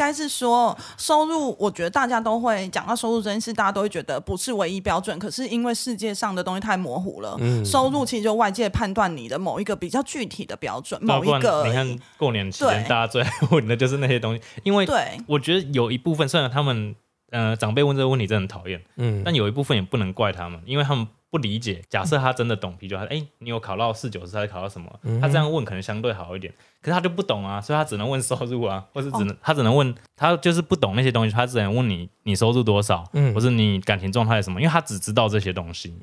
[0.00, 5.18] 该是说收入，我觉得大家都会讲到收入这件事，大家都会觉得不是唯一标准。
[5.18, 10.98] 可是因为世界上的东西太模糊了，收入其实就外界判断你的某一个比较具体的标准。
[11.04, 16.94] 某一个，你看过年期间大家最爱问的就是那些东西，因为对，我觉得有一部分虽然他们
[17.30, 21.06] 呃长辈问这个问题真的很讨厌，嗯，但有一部分也不能怪他们，因为他们。
[21.30, 24.90] 不理解，假设他真的懂啤酒，他哎，你有考到四九十，还是考到什么？
[25.20, 35.94] 他这样问可能相对好一点，可是他就不懂啊，所以他只能问收入啊， 或是只能他只能问他就是不懂那些东西，他只能问你你收入多少，或是你感情状态什么，因为他只知道这些东西，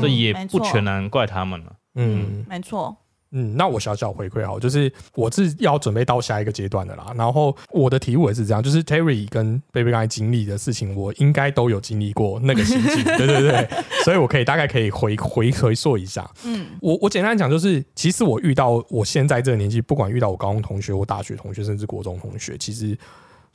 [0.00, 1.72] 所以也不全然怪他们了。
[1.94, 2.94] 嗯，没错。
[2.94, 7.12] 嗯，那我小小回馈好，就是我是要准备到下一个阶段的啦。
[7.14, 13.68] 然后我的题目也是这样，就是 Terry 跟 Baby 刚才经历的事情，我应该都有经历过那个心境， 对对对，
[14.04, 16.28] 所以我可以大概可以回回回溯一下。
[16.44, 22.96] 嗯，我我简单讲就是，其实我遇到我现在这个年纪，不管遇到我高中同学、我大学同学，甚至国中同学，其实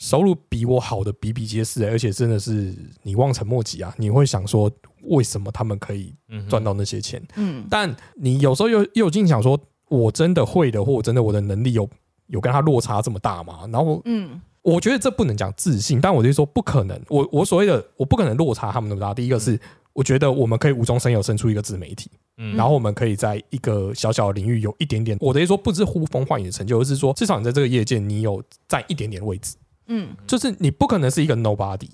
[0.03, 3.93] 收入比我好的比比皆是，而且真的是你望尘莫及啊！
[3.97, 4.69] 你会想说。
[5.07, 6.15] 为什么他们可以
[6.47, 7.21] 赚到那些钱？
[7.35, 11.89] 嗯，但你有时候又又经想说，我真的会的，或我真的我的能力有
[12.27, 13.67] 有跟他落差这么大吗？
[13.69, 16.97] 然后，嗯，我觉得这不能讲自信，但我就说不可能。
[17.09, 19.13] 我我所谓的我不可能落差他们那么大。
[19.13, 19.59] 第一个是，
[19.91, 31.89] 我觉得我们可以无中生有生出一个自媒体，嗯，然后我们可以在一个小小的领域有一点点，我等于说不是呼风唤雨的成就，而是说至少你在这个业界你有占一点点位置，嗯，就是你不可能是一个 nobody。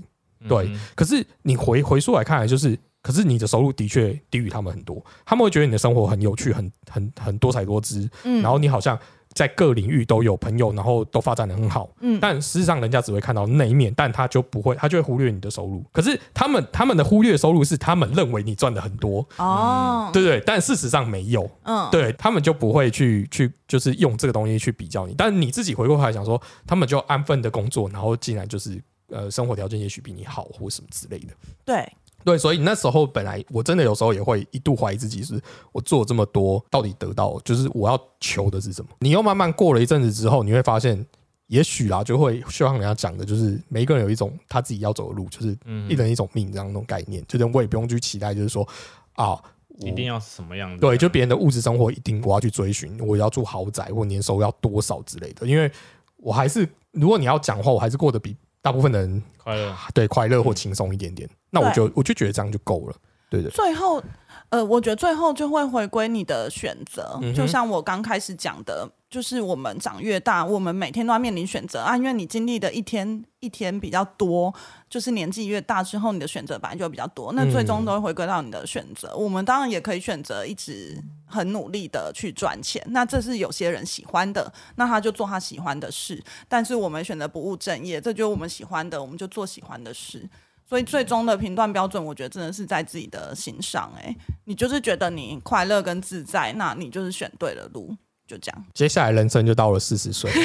[0.47, 8.41] 对，可是你回回溯来看，就是可是你的收入的确低于他们很多，他们会觉得你的生活很有趣，很很很多彩多姿，嗯。
[8.41, 8.97] 然后你好像
[9.34, 12.20] 在各领域都有朋友，然后都发展的很好，嗯。
[12.20, 15.84] 但事实上人家只会看到那一面，但他就不会，他就会忽略你的收入。
[15.92, 20.44] 可是他们他们的忽略收入是他们认为你赚的很多，哦，对对？
[20.46, 31.34] 但事实上没有，嗯，对他们就不会去去就是用这个东西去比较你，但你自己回过头来想说，他们就安分的工作，然后竟然就是呃生活条件也许比你好或什么之类的。
[31.63, 31.88] 对，
[32.23, 38.89] 对，所以那时候本来我真的有时候也会一度怀疑自己，是我做这么多，到底得到就是我要求的是什么？
[38.99, 41.05] 你又慢慢过了一阵子之后，你会发现，
[41.47, 48.67] 也许啦，就会就像人家讲的，就是每一个人有一种他自己要走的路，就是嗯一人一种命这样那种概念，就是我也不用去期待，就是说
[49.13, 49.41] 啊，
[49.79, 50.77] 我一定要是什么样的？
[50.77, 55.71] 对，就别人的物质生活一定我要去追寻，我要住豪宅或年收入要多少之类的，因为
[56.17, 59.76] 我还是如果你要讲话，我还是过得比大部分的人快乐。
[59.93, 62.95] 对快乐或轻松一点点，那我就我就觉得这样就够了，
[63.30, 63.50] 对的。
[63.50, 64.04] 最后，
[64.50, 67.17] 呃，我觉得最后就会回归你的选择。
[67.22, 74.54] 嗯就像我刚开始讲的，就是我们长越大，我们每天都要面临选择啊，因为你经历的一天一天比较多，
[74.88, 79.15] 就是年纪越大之后，你的选择本来就比较多，那最终都会回归到你的选择。
[79.17, 80.95] 我们当然也可以选择一直
[81.26, 86.24] 很努力的去赚钱，那这是有些人喜欢的，那他就做他喜欢的事。
[86.48, 90.30] 但是我们选择不务正业，这就是我们喜欢的，我们就做喜欢的事。
[90.67, 94.15] 所以最终的评断标准，我觉得真的是在自己的心上、欸。
[94.45, 97.98] 你就是觉得你快乐跟自在，那你就是选对了路，
[98.30, 98.65] 就这样。
[98.76, 100.32] 接下来人生就到了四十岁。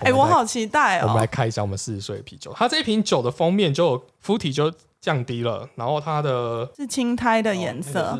[0.00, 1.26] 哎、我好期待哦我们来！
[1.28, 2.52] 看一下我们四十岁的啤酒。
[2.56, 8.18] 它这一瓶酒的封面就肤体就降低了，然后它的是青苔的颜色，哦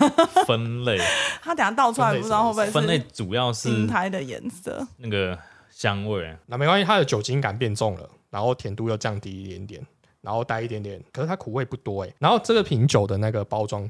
[0.00, 0.98] 那个是 分类，
[1.40, 4.84] 它等下倒出来不知道会不会分类主要是青苔的颜色。
[4.96, 5.38] 那个
[5.70, 9.86] 香味，那没关系，它的酒精感变重了，然后甜度又降低一点点，
[10.22, 12.12] 然后带一点点，可是它苦味不多哎。
[12.18, 13.88] 然后这个瓶酒的那个包装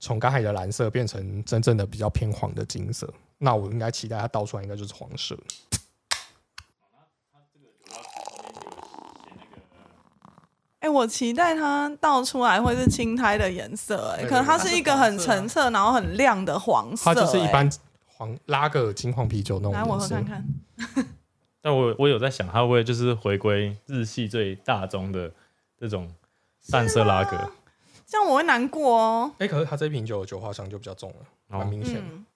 [0.00, 3.08] 从刚才的蓝色变成真正的比较偏黄的金色，
[3.44, 5.38] 那我应该期待它倒出来应该就是黄色。
[10.78, 17.70] 哎、我期待它倒出来会是青苔的颜色、哎，可能它是一个很橙色，然后很亮的黄色、它就是一哎般
[18.06, 20.24] 黄拉格金黄啤酒那种来，我喝看。
[20.24, 20.46] 看。
[21.60, 25.30] 但我我有在想，它会不会就是回归日系最大宗的
[25.78, 26.10] 这种
[26.70, 27.50] 淡色拉格？
[28.06, 29.32] 这样我会难过哦。
[29.38, 31.16] 哎、可是它这瓶酒的酒花香就比较重了，
[31.48, 32.00] 蛮哦，明显的。
[32.02, 32.26] 嗯，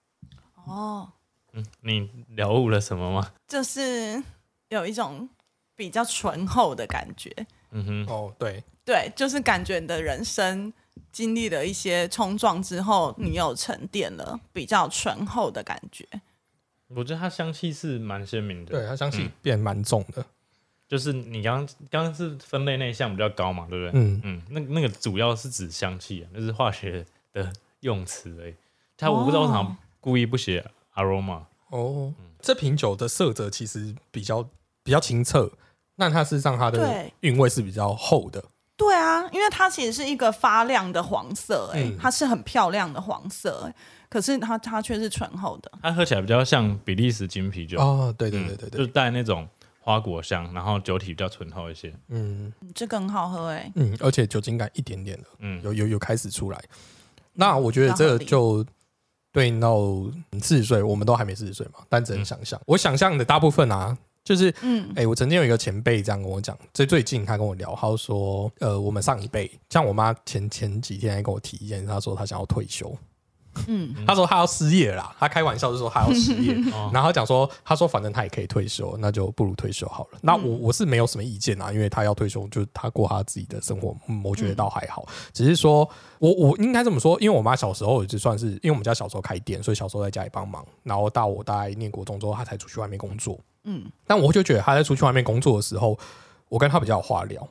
[0.69, 1.11] 哦，
[1.53, 3.31] 嗯，你了悟了什么吗？
[3.47, 4.21] 就是
[4.69, 5.27] 有一种
[5.75, 7.33] 比较醇厚的感觉。
[7.71, 10.71] 嗯哼，哦，对，对，就是感觉你的人生
[11.11, 16.07] 经历了一些冲撞之后，你有沉淀了，比较醇厚的感觉。
[16.87, 18.71] 我觉得它香气是蛮鲜明的。
[18.71, 20.25] 对，它香气嗯变蛮重的。
[20.87, 24.01] 就是你刚刚刚是分类那一项比较高嘛，对不对？
[24.01, 28.55] 嗯，嗯，那那个主要是指香气啊，那是化学的用词而已。
[28.97, 34.47] 它我不知道为什么故意不写 aroma，哦，这瓶酒的色泽其实比较
[34.83, 35.51] 比较清澈，
[35.95, 37.13] 那它事实上它的对。
[37.21, 38.43] 韵味是比较厚的。
[38.77, 41.97] 对啊，因为它其实是一个发亮的黄色、哎、嗯。
[41.97, 43.75] 它是很漂亮的黄色、哎，
[44.09, 45.69] 可是它它却是醇厚的。
[45.81, 49.45] 它喝起来比较像比利时金啤酒，哦，对对嗯对对对，就是带那种
[49.81, 51.89] 花果香，然后酒体比较醇厚一些。
[52.07, 52.53] 嗯。
[52.61, 56.63] 嗯这个很好喝、哎，嗯，而且酒精感一点点的，嗯，有有有开始出来。
[57.33, 58.65] 那我觉得这就
[59.31, 59.79] 对应到
[60.41, 62.59] 四十岁，我们都还没四十岁嘛，但只能想象。
[62.65, 64.91] 我想象的大部分啊，就是嗯。
[64.95, 72.95] 哎、我曾经有一个前辈这样跟我讲，最最近他跟我聊，他说，呃，我们上一辈，像我妈前前几天还跟我提一件事，她说她想要退休，
[73.67, 80.19] 嗯，他说他要失业啦，他开玩笑就说他要失业， 哦然后她讲说，他说反正他也可以退休，那就不如退休好了。
[80.21, 85.05] 那我我是没有什么意见啊，因为他要退休，就是她过他自己的生活，嗯，我觉得倒还好。
[85.33, 93.39] 只是说我我应该这么说，因为我妈小时候就算是，因为我们家小时候开店，所以小时候在家里帮忙，然后到我大概念国中之后，她才出去外面工作。
[93.65, 95.97] 嗯，但我就觉得她在出去外面工作的时候，
[96.47, 97.47] 我跟她比较有话聊。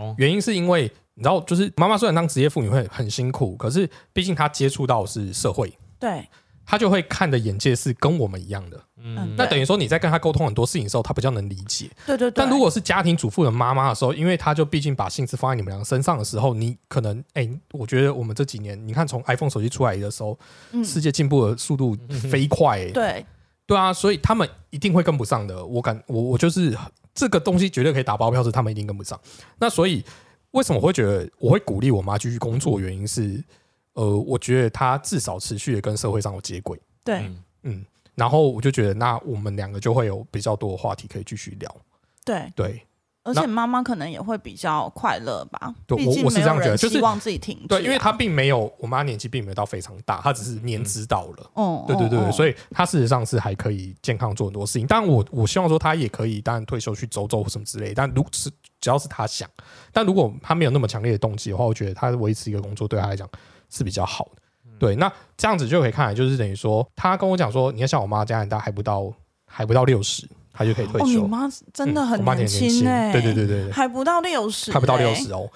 [0.00, 6.26] 哦，原因是因为你知道，就是妈妈虽然当职业妇女会很辛苦，可是毕竟她接触到的是社会，对，
[6.64, 8.80] 她就会看的眼界是跟我们一样的。
[9.02, 11.90] 嗯，那等于说你在跟她沟通很多事情的时候，她比较能理解。
[12.06, 12.42] 对对对。
[12.42, 20.38] 但如果是家庭主妇的妈妈的时候，因为她就毕竟把心思放在你们两个身上的时候，你可能哎、我觉得我们这几年，你看从 iPhone 手机出来的时候，
[20.72, 21.96] 嗯世界进步的速度
[22.30, 23.26] 飞快、哎对
[23.66, 25.64] 对啊，所以他们一定会跟不上的。
[25.64, 26.76] 我感我我就是
[27.14, 29.20] 这个东西绝对可以打包票，是他们一定跟不上。
[29.58, 30.04] 那所以
[30.52, 32.80] 为什么我会觉得我会鼓励我妈继续工作？
[32.80, 33.42] 原因是，
[33.92, 41.76] 呃，我觉得她至少持续的跟社会上有接轨，对，嗯嗯，然后我就觉得那我们两个就会有比较多的话题可以继续聊。
[42.24, 42.82] 对，对，
[43.30, 51.50] 而且妈妈可能也会比较快乐吧，对我我是这样觉得就是希望自己停对，因为她并没有我妈年纪并没有到非常大，她只是年资到了。
[51.54, 54.86] 哦，对对对，哦所以她事实上是还可以健康做很多事情。
[54.86, 57.94] 当然我，我希望说她也可以，当然退休去走走什么之类。
[57.94, 59.48] 但如是只要是她想，
[59.92, 63.28] 但如果她没有那么强烈的动机的话，我觉得她维持一个工作对她来讲
[63.68, 64.42] 是比较好的。
[64.78, 69.12] 对，那这样子就可以看来，就是等于说，她跟我讲说，你看像我妈家人大还不到
[69.44, 70.26] 还不到六十，
[70.60, 71.26] 她就可以退哦，你休。
[71.26, 75.48] 妈真的很年轻轻哎、对对对还不到六十，还不到六十，哦，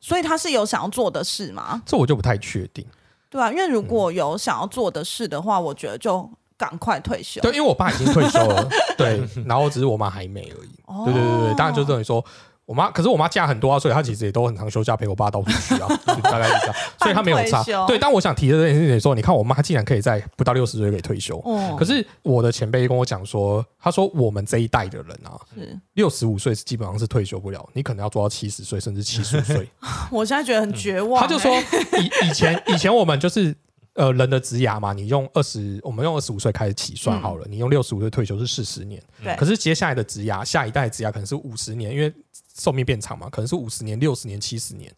[0.00, 1.82] 所以他是有想要做的事吗？
[1.84, 2.86] 这我就不太确定。
[3.28, 7.40] 对啊，因为如果有想要做的事的话，我觉得就赶快退休。
[7.40, 10.70] 对，因为我爸已经退休了， 对，然后只是我妈还没而已。
[10.86, 12.24] 哦对对对对，当然就等于说。
[12.64, 17.62] 我妈，可是我妈假很多啊，所以她其实也都很常休假陪我爸到处去啊，就大概是这样， 所以她没有差。
[17.86, 29.68] 对，但我想提的这件事情说，你看我妈竟然可以在不到六十岁可以退休，哦可是我的前辈跟我讲说，他说我们这一代的人啊，是六十五岁是基本上是退休不了，你可能要做到七十岁甚至七十岁。
[30.10, 31.62] 我现在觉得很绝望、他就说哎
[32.00, 33.54] 以以前以前我们就是
[33.94, 42.12] 呃人的职涯嘛，你用二十，我们用二十五岁开始起算好了，你用六十五岁退休是四十年，对可是接下来的职涯，下一代的职涯可能是五十年，因为
[42.58, 44.92] 寿命变长嘛，可能是五十年、六十年、七十年。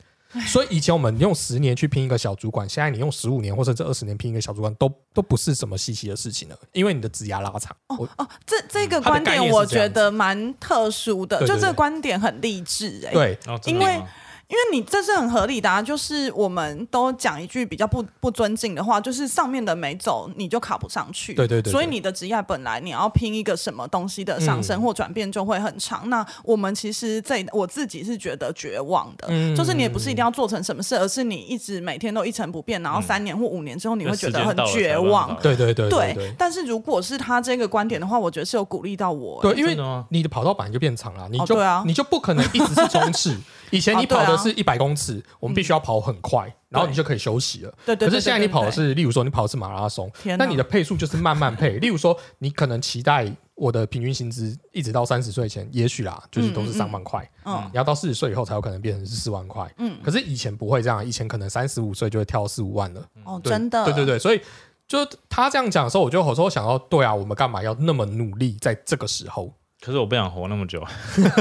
[0.48, 7.76] 所以以前我们用十年去拼一个小主管，现在你用十五年或者这二十年拼一个小主管，都都不是什么稀奇的事情了，因为你的职涯拉长。
[7.86, 11.54] 哦哦，这这个观点我觉得蛮特殊的，对对对。
[11.54, 13.38] 就这个观点很励志哎、对。
[13.46, 14.08] 哦因为吗
[14.54, 21.34] 因为你这是很合理的啊，就是我们都讲一句比较不不尊敬的话，就是上面的没走，你就卡不上去。
[21.34, 26.08] 对对对对所以你的职业本来你要拼一个什么东西的上升嗯或转变就会很长。
[26.08, 35.36] 那我们其实这我自己是觉得绝望的，嗯就是你也不是一定要做成什么事，而是你一直每天都一成不变，然后三年或五年之后你会觉得很绝望。
[35.42, 39.42] 对对对对对，但是如果是他这个观点的话，我觉得是有鼓励到我。
[39.42, 39.76] 对，因为
[40.10, 43.36] 你的跑道本来就变长了，你就、啊你就不可能一直是冲刺。
[43.70, 47.70] 以前你跑的是一百公尺，我们必须要跑很快，然后你就可以休息了。
[47.84, 51.78] 对对对可是现在你跑的是，例如说你跑的是马拉松，那你的配速就是慢慢配。
[51.80, 57.28] 例如说，你可能期待我的平均薪资一直到三十岁前，也许啦，就是都是三万块。
[57.44, 59.72] 嗯你要到四十岁以后才有可能变成是四万块。
[59.78, 63.06] 嗯可是以前不会这样，以前可能三十五岁就会跳四五万了。
[63.24, 64.40] 哦，对真的，对对对，所以
[64.86, 69.52] 就他这样讲的时候，我就有时候想到，对啊，我们干嘛要那么努力在这个时候？
[69.84, 70.82] 可是我不想活那么久，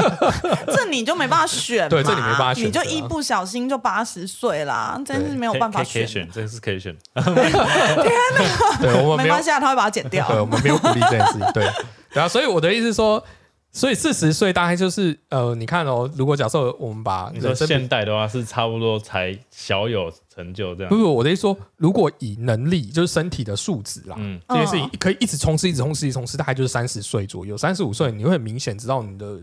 [0.67, 6.93] 这你就没办法选嘛，对这你没办法选你就一不小心就八十岁啦，真是没有办法选，真是可以选。
[8.82, 10.27] 对我们没关系啊，他会把它剪掉。
[10.27, 11.41] 对，我们没有鼓励这件事情。
[11.53, 11.65] 对，
[12.13, 13.23] 对啊，所以我的意思是说，
[13.75, 20.95] 所以四十岁大概就是呃，你看哦，如果假设我们把你说人生比现代的话是差不多才小有成就这样不。
[20.95, 27.57] 不，我的意思说，如果以能力就是身体的素质啦，嗯这件事情可以一直冲刺，一直冲刺，一直冲刺，大概就是三十岁左右。
[27.57, 29.39] 三十五岁，你会很明显知道你的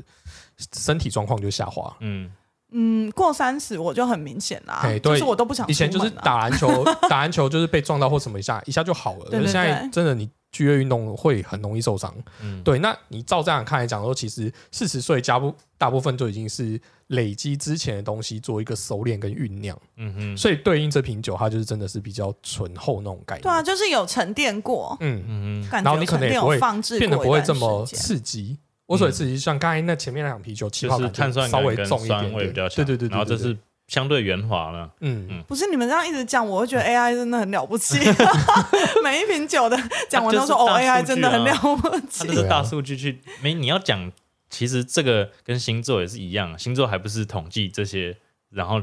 [0.76, 1.92] 身体状况就下滑。
[1.98, 2.30] 嗯，
[2.70, 9.24] 嗯，过三十我就很明显啦就是我都不想以前就是打篮球， 打篮球就是被撞到或什么一下，一下就好了。
[9.28, 12.14] 对对可是现在真的你剧烈运动会很容易受伤。
[12.42, 23.42] 嗯对，那你照这样看来讲说，其实四十岁加不大部分就已经是累积之前的东西做一个熟练跟酝酿，嗯哼，所以对应这瓶酒，它就是真的是比较醇厚那种概念。
[23.42, 27.84] 对啊，就是有沉淀过，嗯，嗯嗯，感然后你可能也不会有放置，变得不会这么。
[27.86, 28.58] 刺激。
[28.86, 32.84] 我所以刺激，像刚才那前面那两瓶酒，气泡就是感碳酸稍微重一点点，酸味比较强。
[32.84, 33.56] 对对对对，对然后这是
[33.90, 34.88] 相对圆滑了。
[35.00, 37.98] 嗯嗯，不是你们这样一直讲，我会觉得 AI 真的很了不起。
[39.02, 39.76] 每一瓶酒的
[40.08, 42.34] 讲完都说哦，AI 真的很了不它起就。
[42.34, 44.12] 是大数据去没你要讲，
[44.48, 48.16] 其实这个跟星座也是一样，星座还不是统计这些，
[48.50, 48.80] 然后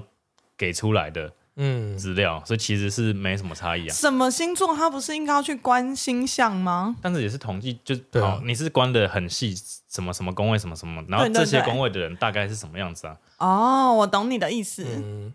[0.58, 3.94] 给出来的嗯，资料，所以其实是没什么差异啊。
[3.94, 6.96] 什么星座他不是应该要去观星象吗？
[7.02, 9.56] 但是也是统计，就是对啊好，你是关的很细，
[9.90, 13.18] 什么什么宫位什么什么，然后对对对这些宫位的人大概是什么样子啊？
[13.40, 14.86] 哦，我懂你的意思。
[14.86, 15.34] 嗯，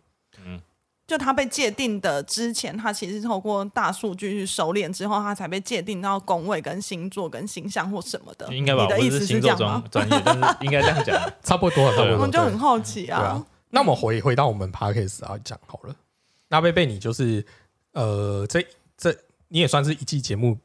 [1.05, 8.47] 就他被界定的之前，他其实是透过大数据去熟练之后，他才被界定到宫位、跟星座、跟星象或什么的。
[8.55, 8.85] 应该吧？
[8.85, 10.09] 你的意思是星座这样吗专？
[10.09, 11.21] 专业，但是应该这样讲。
[11.43, 13.45] 差不多了，差不多我们就很好奇啊啊。。
[13.71, 15.95] 那我们回回到我们 podcast 啊讲好了。
[16.53, 17.43] 那贝贝，你就是
[17.93, 18.63] 呃，这
[18.99, 19.17] 这
[19.49, 20.59] 你也算是一季节目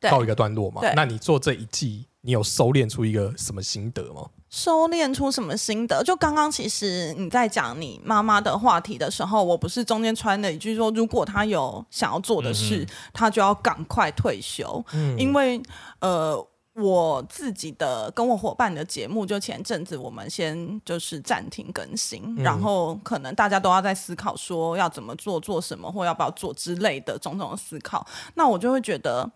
[0.00, 0.82] 对告一个段落嘛？
[0.96, 4.28] 那你做这一季，你有收敛出一个什么心得吗？
[4.50, 6.02] 收敛出什么心得？
[6.02, 15.62] 就刚刚其实你在讲你妈妈的话题的时候，我不是中间穿了一句说，如果她有想要做的事，她就要赶快退休，嗯因为
[16.00, 16.44] 呃。
[16.80, 28.06] 我自己的跟我伙伴的节目，就前阵子我们先就是暂停更新，嗯然后可能大家都要在思考说要怎么做、做什么或要不要做之类的种种的思考。
[28.34, 29.28] 那我就会觉得，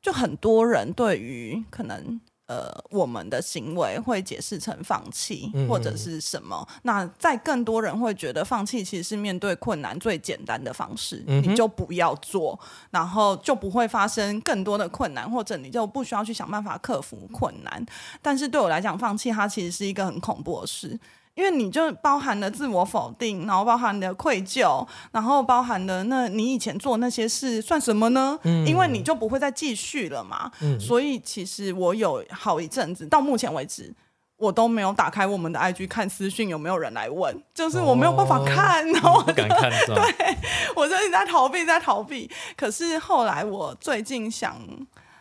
[0.00, 2.20] 就很多人对于可能
[2.50, 6.66] 呃，我们的行为会解释成放弃嗯或者是什么？
[6.82, 12.58] 那在更多人会觉得放弃其实是面对困难最简单的方式，嗯你就不要做，
[12.90, 17.86] 然后就不会发生更多的困难，或者你就不需要去想办法克服困难。
[18.20, 20.98] 但是对我来讲，放弃它其实是一个很恐怖的事。
[21.34, 28.38] 因为你就包含了自我否定，然后包含的愧疚，然后包含了那你以前做那些事算什么呢？
[28.66, 30.50] 因为你就不会再继续了嘛。
[30.78, 33.94] 所以其实我有好一阵子，到目前为止。
[34.40, 40.36] 我都没有打开我们的 IG 看私讯有没有人来问，就是我没有办法看，然后不敢看 对？
[40.74, 42.30] 我就一直在逃避，在逃避。
[42.56, 44.56] 可是后来我最近想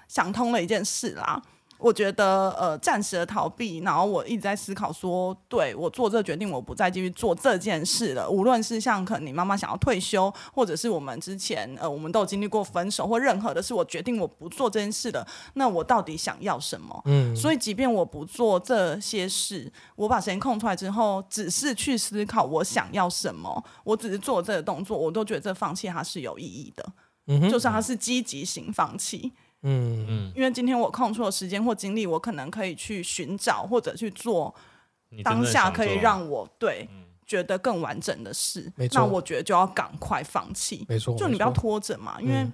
[0.07, 1.41] 想通了一件事啦。
[1.79, 8.29] 我觉得呃，暂时的逃避，然后我一直在思考说，对我做这个决定，我不再继续做这件事了。
[8.29, 17.01] 无论是像可能你妈妈想要退休，或者是我们之前呃，我们都有经历过分手，或任何的事我决定我不做这件事了，那我到底想要什么？
[17.05, 26.85] 嗯，所以，即便我不做这些事，我把时间空出来之后，只是去思考我想要什么，我只是做这个动作，我都觉得这放弃它是有意义的，
[27.27, 29.21] 嗯哼就是它是积极型放弃。
[29.23, 29.31] 嗯
[29.63, 34.53] 嗯，因为今天我空出了时间或精力，我可能可以去寻找或者去做
[35.23, 37.05] 当下可以做让我对嗯。
[37.29, 40.83] 觉得更完整的事那我觉得就要赶快放弃。
[40.89, 42.51] 没错，就你不要拖着嘛，因为嗯。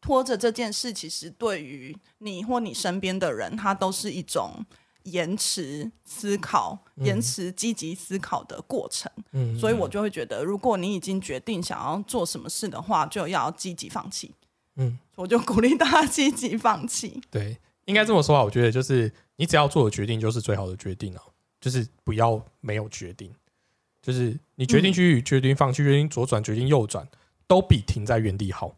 [0.00, 4.64] 拖着这件事，其实对于你或你身边的人，它都是一种
[5.02, 9.10] 延迟思考、延迟积极思考的过程。
[9.32, 14.32] 嗯，所以我就会觉得，如果你已经决定想要做什么事的话，就要积极放弃。
[14.76, 17.20] 嗯，我就鼓励大家积极放弃。
[17.30, 18.42] 对，应该这么说啊。
[18.42, 21.22] 我觉得就是你只要做的决定就是最好的决定啊，
[21.60, 23.32] 就是不要没有决定，
[24.02, 27.06] 就是你决定去决定放弃、决定左转、决定右转，
[27.46, 28.74] 都比停在原地好。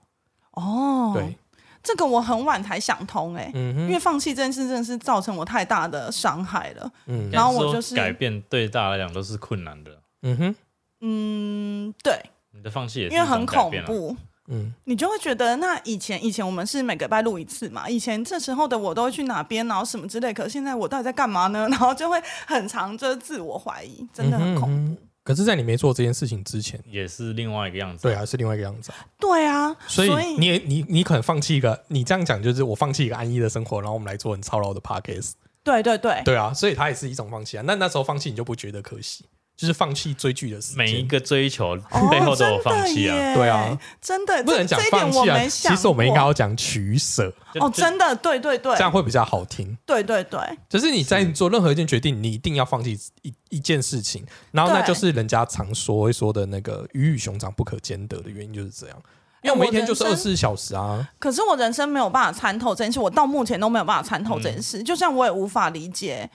[0.52, 1.36] 哦，对，
[1.82, 6.92] 这个我很晚才想通哎、嗯因为，放弃这件事真的是造成我太大的伤害了。
[7.06, 10.54] 嗯然后我就是改变对大家来讲都是困难的，嗯哼，
[11.00, 14.16] 嗯，对，你的放弃也是因为很恐怖啊。
[14.46, 14.54] 怖。
[14.54, 20.32] 嗯你就会觉得，那以前以前我们是每个礼拜录一次嘛，以前这时候的我都会去哪边，然后什么之类。
[20.32, 21.66] 可是现在我到底在干嘛呢？
[21.70, 24.92] 然后就会很常就是自我怀疑，真的很恐怖。
[24.92, 28.04] 嗯哼可是，在你没做这件事情之前，也是另外一个样子。
[28.04, 28.98] 对啊，是另外一个样子、啊。
[29.18, 35.32] 对啊，所以你也你你可能放弃一个，你这样讲就是我放弃一个安逸的生活，然后我们来做很操劳的 podcast。
[35.64, 37.64] 对对对，对啊，所以它也是一种放弃啊。
[37.66, 39.24] 那那时候放弃你就不觉得可惜，
[39.56, 40.84] 就是放弃追剧的时间。
[40.84, 43.34] 每一个追求哦背后都有放弃啊。
[43.34, 49.76] 对啊，真的不能讲放弃啊，其实我们应该要讲取舍，哦，真的，对对对这，样会比较好听。
[49.86, 50.38] 对对对，
[50.68, 58.96] 就是你在做任何一件决定，你一定要放弃一一件事情，然后那就是人家常说会说的那个鱼与熊掌不可兼得的原因就是这样。
[59.42, 66.28] 因为我们一天就是二十四小时啊，可是我人生没有办法参透这件事，我到目前都没有办法参透这件嗯事，就像我也无法理解，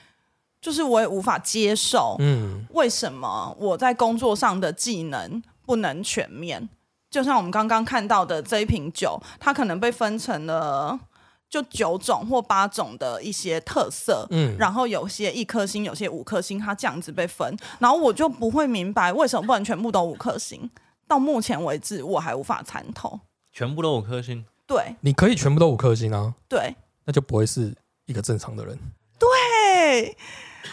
[0.61, 6.69] 就是我也无法接受，嗯为什么我在工作上的技能不能全面？
[7.09, 10.97] 就像我们刚刚看到的这一瓶酒，它可能被分成了
[11.49, 20.69] 就九种或八种的一些特色，嗯，然后有些一颗星，有些五颗星，它这样子被分，然后我就不会明白为什么不能全部都五颗星。
[21.07, 23.19] 到目前为止，我还无法参透。
[23.51, 28.79] 全部都五颗星，对你可以全部都五颗星啊，对那就不会是一个正常的人。
[29.19, 30.15] 对，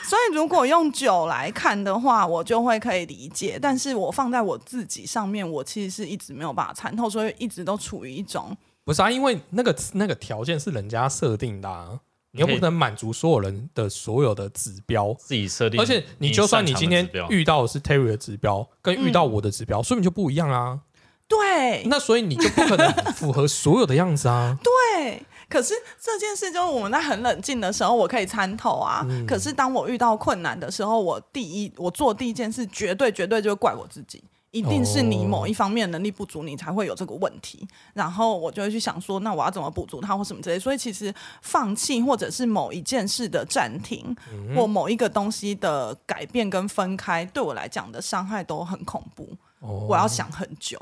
[0.04, 3.58] 所以如果用酒来看的话，我就会可以理解。
[3.60, 12.00] 但是我放在我自己上面，我其实是一直没有办法参透，所以一直都处于一种不是啊，因为那个那个条件是人家设定的、啊，
[12.32, 15.14] 你又不能满足所有人的所有的指标。
[15.18, 15.80] 自己设定。
[15.80, 20.80] 而且你就算你今天遇到的是 Terry 的指标，跟遇到我的指标，说明就不一样啊。
[21.28, 24.56] 对那所以你就不可能符合所有的样子啊。
[24.62, 25.22] 对。
[25.48, 29.06] 可是这件事就是我们在很冷静的时候，我可以参透啊。
[29.26, 34.22] 可是当我遇到困难的时候，我第一我做第一件事，绝对绝对就怪我自己。
[34.50, 37.68] 一定是你某一方面能力不足，你才会有这个问题。
[37.92, 40.58] 然后我就会去想说，那我要怎么补足它或什么之类。
[40.58, 44.16] 所以其实放弃或者是某一件事的暂停，
[44.56, 49.28] 或某一个东西的改变跟分开，对我来讲的伤害都很恐怖。
[49.60, 50.80] 哦我要想很久。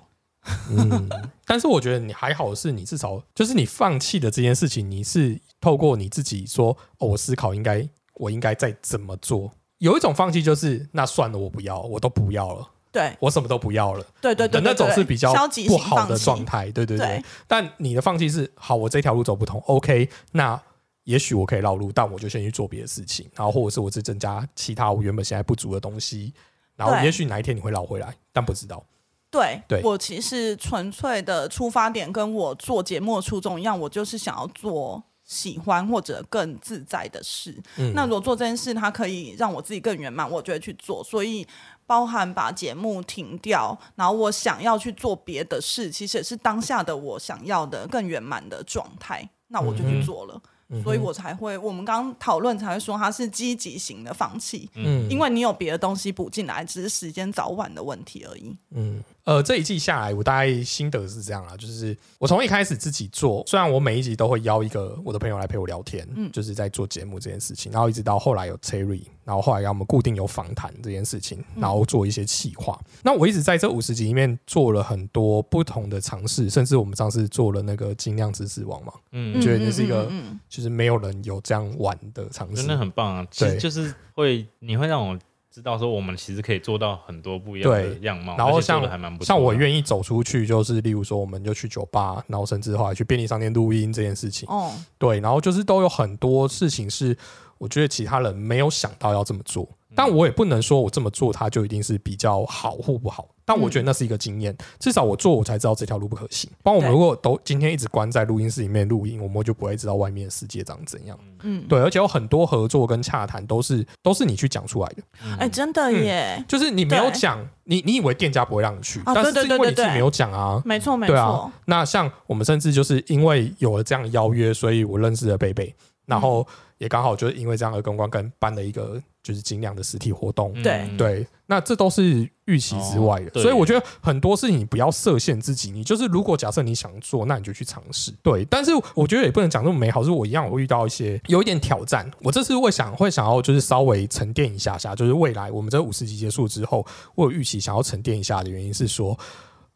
[0.71, 1.09] 嗯，
[1.47, 9.51] 但是我觉得你还好，是你至少就是你放弃的这件事情，你是透过你自己说，哦，我思考应该我应该再怎么做。
[9.79, 14.05] 有一种放弃就是那算了，我不要，我都不要了，对我什么都不要了。
[14.23, 15.35] 对对对那种是比较
[15.69, 17.25] 不好的状态，对对对对。
[17.47, 20.59] 但你的放弃是好，我这条路走不通，OK，那
[21.05, 26.33] 也许我可以绕路，但我就先去做别的事情，然后或者是我是增加其他我原本现在不足的东西，
[26.75, 28.83] 然后也许哪一天你会绕回来，但不知道。
[29.31, 37.55] 对，对我其实纯粹的出发点跟我做节目的初衷一样，我就是想要做喜欢或者更自在的事。
[37.77, 41.03] 嗯那如果做这件事，它可以让我自己更圆满，我就会去做。
[41.03, 41.47] 所以
[41.85, 50.41] 包含把节目停掉，然后我想要去做别的事，其实也是当下的我想要的更圆满的状态，那我就去做了。
[50.83, 58.57] 所以我才会，我们刚刚讨论才会说它是积极型的放弃，嗯因为你有别的东西补进来，只是时间早晚的问题而已。
[58.73, 72.81] 嗯，呃，这一季下来，我大概心得是这样啦，就是我从一开始自己做，虽然我每一集都会邀一个我的朋友来陪我聊天，嗯就是在做节目这件事情，然后一直到后来有 Terry，然后后来让我们固定有访谈这件事情，然后做一些企划。
[73.03, 82.79] 那我一直在这五十集里面做了很多不同的尝试，甚至我们上次做了那个精酿知识网嘛，嗯，觉得那是一个嗯就是没有人有这样玩的尝试真的。
[82.79, 83.27] 很棒啊！
[83.37, 85.19] 对就是会，你会让我
[85.57, 94.47] 知道说，我们其实可以做到很多不一样的样貌，然后像还蛮不像我愿意走出去，就是例如说，我们就去酒吧，然后甚至后来去便利商店录音这件事情。
[94.51, 97.17] 哦，对，然后就是都有很多事情是
[97.59, 106.51] 我觉得其他人没有想到要这么做，但我也不能说我这么做它就一定是比较好或不好，但我觉得那是一个经验，至少我做我才知道这条路不可行。
[106.63, 111.19] 不然我们如果都今天一直关在录音室里面录音，我们就不会知道外面的世界长怎样。
[111.43, 115.03] 嗯，对，而且有很多合作跟洽谈都是都是你去讲出来的，
[115.39, 117.13] 哎，真的耶，就是你没有对。
[117.19, 120.61] 讲，你你以为店家不会让你去，但是是因为你自己没有讲啊。
[120.65, 126.47] 没错没错，，那像我们甚至就是因为有了这样邀约，所以我认识了贝贝，然后
[126.79, 130.53] 也刚好就是因为这样而公关跟办了一个就是精酿的实体活动。
[130.55, 138.13] 嗯对对，那这都是预期之外的，哦所以我觉得很多事情你不要设限自己，你就是如果假设你想做，那你就去尝试。
[138.23, 142.11] 对，但是我觉得也不能讲那么美好，是我一样我会遇到一些有一点挑战。
[142.21, 149.19] 我这次会想会想要就是稍微沉淀一下下，就是未来我们这五十集结束之后，我有预期想要沉淀一下的原因是说。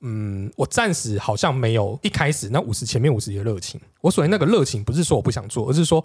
[0.02, 3.78] 嗯，我暂时好像没有一开始那五十前面五十集的热情。
[4.00, 6.02] 我所谓那个热情，不是说我不想做，而是说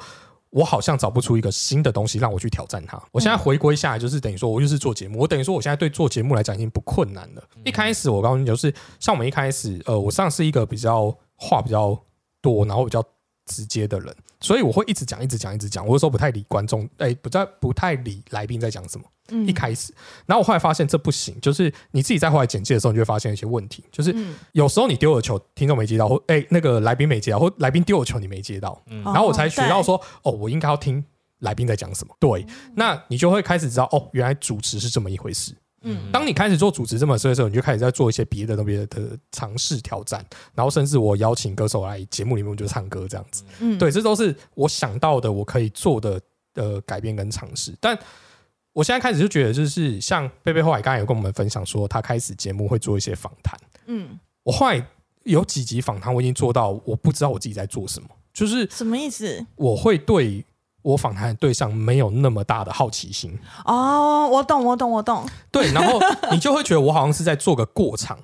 [0.55, 2.97] 我好像找不出一个新的东西让我去挑战它。
[3.11, 7.43] 我现在回归下来，就是等于说我就是做节目，我等于说我现在对做节目来讲已经不困难了。
[7.65, 12.01] 一开始我告诉你，就是像我们一开始，呃，我上是一个比较话比较
[12.41, 13.03] 多，然后比较
[13.45, 15.85] 直接的人，所以我会一直讲，一直讲，一直讲。
[15.85, 19.05] 我有时候不太理观众，哎、不太不太理来宾在讲什么。
[19.31, 19.91] 嗯一开始，
[20.27, 31.03] 然后我后来发现这不行，就是你自己在后来简介的时候，你就会发现一些问题，就是嗯有时候你丢了球，听众没接到，或哎、那个来宾没接到，或来宾丢了球你没接到，嗯然后我才学到哦说，哦，我应该要听
[31.39, 32.15] 来宾在讲什么。
[32.19, 35.55] 对，那你就会开始知道，哦，原来主持是这么一回事。
[35.85, 43.43] 嗯当你开始做主持这么事的时候，你就开始在做一些别的、别的的尝试挑战，然后甚至我邀请歌手来节目里面，我就唱歌这样子。
[43.59, 46.19] 嗯，对，这都是我想到的，我可以做的
[46.55, 47.73] 呃改变跟尝试。
[47.79, 47.97] 但
[48.73, 53.57] 我现在开始就觉得，就是像贝贝后来刚才有跟我们分享说，他开始节目会做一些访谈。
[53.85, 54.85] 嗯，我后来
[55.23, 59.45] 有几集访谈，我已经做到我不知道我自己在做什么，就是什么意思？
[59.55, 60.43] 我会对
[60.85, 63.35] 我访谈的对象没有那么大的好奇心。
[63.65, 65.27] 哦，我懂，我懂，我懂。
[65.49, 65.99] 对，然后
[66.31, 68.19] 你就会觉得我好像是在做个过场，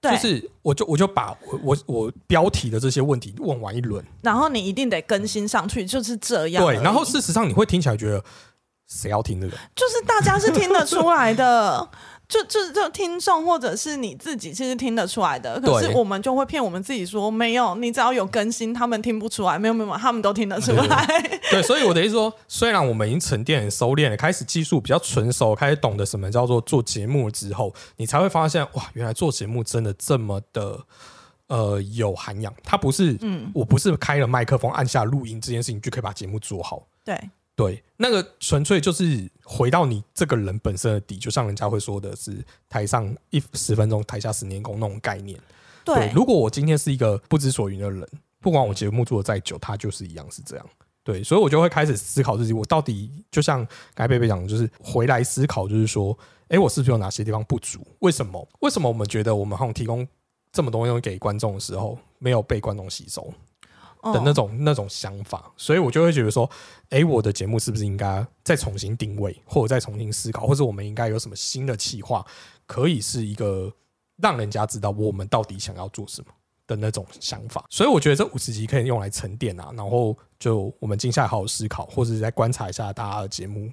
[0.00, 6.64] 就是我就我就把我我我标题的这些问题问完一轮，然后你一定得更新上去，就是这样。
[6.64, 8.22] 对，然后事实上你会听起来觉得
[8.86, 9.56] 谁要听这个？
[9.74, 11.88] 就是大家是听得出来的，
[12.28, 15.58] 就就就听众或者是你自己，其实听得出来的。
[15.60, 19.58] 可是我们就会骗我们自己说，没有，你只要有更新，他们听不出来。
[19.58, 21.06] 没有没有，他们都听得出来。
[21.50, 30.78] 对，所以我的意思说，虽然我们已经沉淀、收敛了，开始技术比较纯熟，开始懂得什么叫做做节目之后，你才会发现，哇，原来做节目真的这么的
[31.46, 32.52] 呃有涵养。
[32.62, 36.82] 它不是，嗯，我不是开了麦克风按下录音这件事情就可以把节目做好。
[37.02, 37.18] 对，
[37.58, 42.32] 对，那个纯粹就是回到你这个人本身的底，就像人家会说的是
[42.68, 45.36] 台上一十分钟，台下十年功那种概念。
[45.84, 48.08] 对，如果我今天是一个不知所云的人，
[48.40, 50.64] 不管我节目做的再久，他就是一样是这样。
[51.02, 53.58] 对，所以我就会开始思考自己，我到底就像
[53.92, 56.16] 刚才贝贝讲的，就是回来思考，就是说，
[56.50, 57.84] 哎，我是不是有哪些地方不足？
[57.98, 58.48] 为什么？
[58.60, 60.06] 为什么我们觉得我们好像提供
[60.52, 63.34] 这么多东西给观众的时候，没有被观众吸收
[64.02, 65.52] 的那嗯种、那种想法？
[65.56, 66.48] 所以我就会觉得说，
[66.90, 72.24] 哎，我的节目是不是应该再重新定位，或者再重新思考，或者我们应该有什么新的企划，
[72.66, 73.72] 可以是一个
[74.16, 76.32] 让人家知道我们到底想要做什么。
[76.68, 83.72] 的那种想法，所以我觉得这五十集可以用来沉淀啊，然后就我们静下来好好思考，或者是再观察一下大家的节目，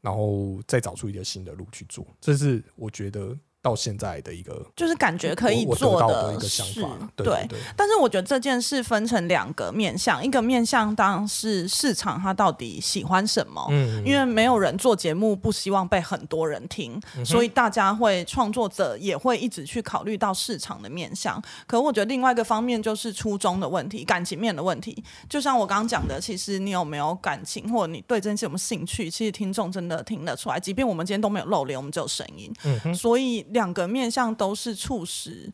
[0.00, 2.02] 然后再找出一个新的路去做。
[2.22, 7.10] 这是我觉得到现在的一个就是感觉可以做的一个事想法。
[7.16, 21.42] 对对对，但是我觉得这件事分成两个面向，一个面向当然是市场它到底喜欢什么，嗯，因为没有人做节目不希望被很多人听，所以大家会创作者也会一直去考虑到市场的面向。
[21.66, 25.02] 可我觉得另外一个方面就是初衷的问题，感情面的问题。
[25.26, 30.60] 就像我刚刚讲的，其实你有没有感情，或者你对这件事有没有兴趣，其实听众真的听得出来。
[30.60, 35.50] 即便我们今天都没有露脸，我们只有声音，嗯所以两个面向都是促使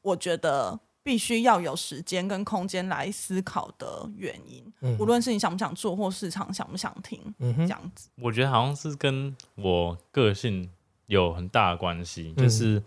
[0.00, 4.64] 我觉得必须要有时间跟空间来思考的原因。
[4.98, 8.08] 无论是你想不想做，或市场想不想听，嗯哼这样子。
[8.16, 10.68] 我觉得好像是跟我个性
[11.06, 12.82] 有很大的关系，就是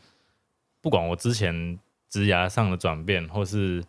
[0.81, 1.79] 不管我之前
[2.09, 3.83] 职涯上的转变，或是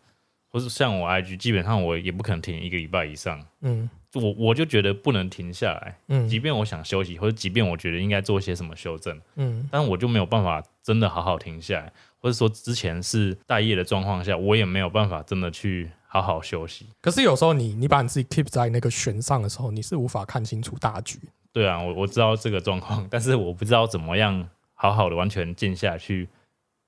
[0.50, 3.44] 或是像我 IG，基本上我也不可能停一个礼拜以上。
[3.60, 16.86] 嗯我我就觉得不能停下来，嗯即便我想休息，或者即便我觉得应该做些什么修正，嗯但我就没有办法真的好好停下来，或者说之前是待业的状况下，我也没有办法真的去好好休息。
[17.00, 21.18] 可是有时候你你把你自己 keep 在那个弦上的时候，你是无法看清楚大局。
[21.52, 26.28] 对啊，我我知道这个状况，但是我不知道怎么样好好的完全静下去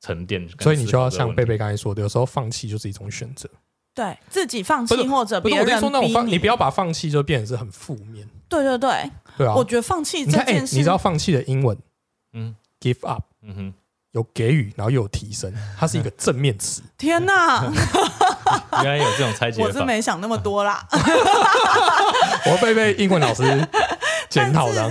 [0.01, 3.49] 沉淀，所以你就要像贝贝贝刚才说的，有时候放弃就是一种选择。
[3.97, 9.55] 对自己放弃或者不是我跟你别人说那种放，逼你不要把放弃就变成是很负面，对对对，对啊。
[9.55, 11.77] 我觉得放弃这件事，你知道放弃的英文
[12.35, 13.75] 嗯 give up 嗯哼，
[14.13, 16.83] 有给予，然后又有提升，它是一个正面词。
[16.99, 17.65] 天哪，
[18.85, 19.85] 原来有这种拆解 我是法。
[19.87, 20.87] 没想那么多啦。
[22.51, 23.43] 我会被英文老师
[24.29, 24.91] 检讨的。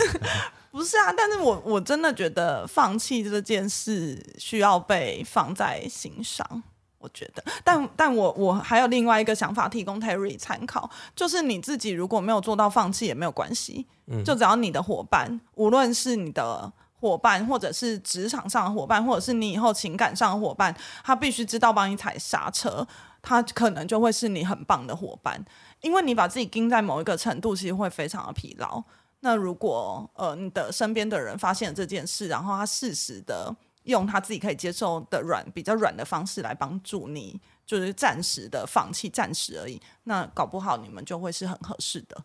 [0.72, 6.64] 不是啊，但是我我真的觉得放弃这件事需要被放在心上。
[7.06, 14.24] 我觉得，但但我我还有另外一个想法提供 Terry 参考，就是你自己如果没有做到放弃也没有关系，嗯。
[14.24, 22.88] 就只要你的伙伴，无论是你的伙伴，或者是职场上的伙伴，或者是你以后情感上的伙伴，他必须知道帮你踩刹车，
[23.22, 25.40] 他可能就会是你很棒的伙伴，
[25.82, 28.84] 因为你把自己盯在某一个程度，其实会非常的疲劳。
[29.20, 42.18] 那如果呃你的身边的人发现了这件事，然后他适时的用他自己可以接受的软比较软的方式来帮助你，就是暂时的放弃，暂时而已，那搞不好你们就会是很合适的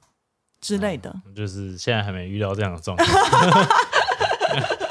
[0.61, 1.15] 之类的。
[1.35, 3.09] 就是现在还没遇到这样的状况，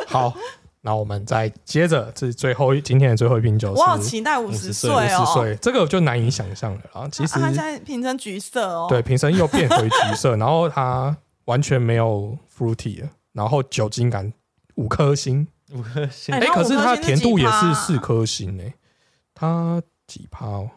[0.08, 0.34] 好，
[0.82, 5.22] 那我们再接着，这是最后一今天的最后一瓶酒我好期待五十50岁岁哦！
[5.22, 7.08] 五十岁，这个就难以想象了啊。
[7.10, 8.88] 其实啊、他现在瓶身橘色哦。
[8.90, 11.16] 对，瓶身又变回橘色， 然后它
[11.46, 14.32] 完全没有 fruity 了，然后酒精感
[14.76, 16.34] 五颗星，五颗星。
[16.34, 18.74] 哎、可是它甜度也是四颗星哎、
[19.34, 20.72] 它几趴哦？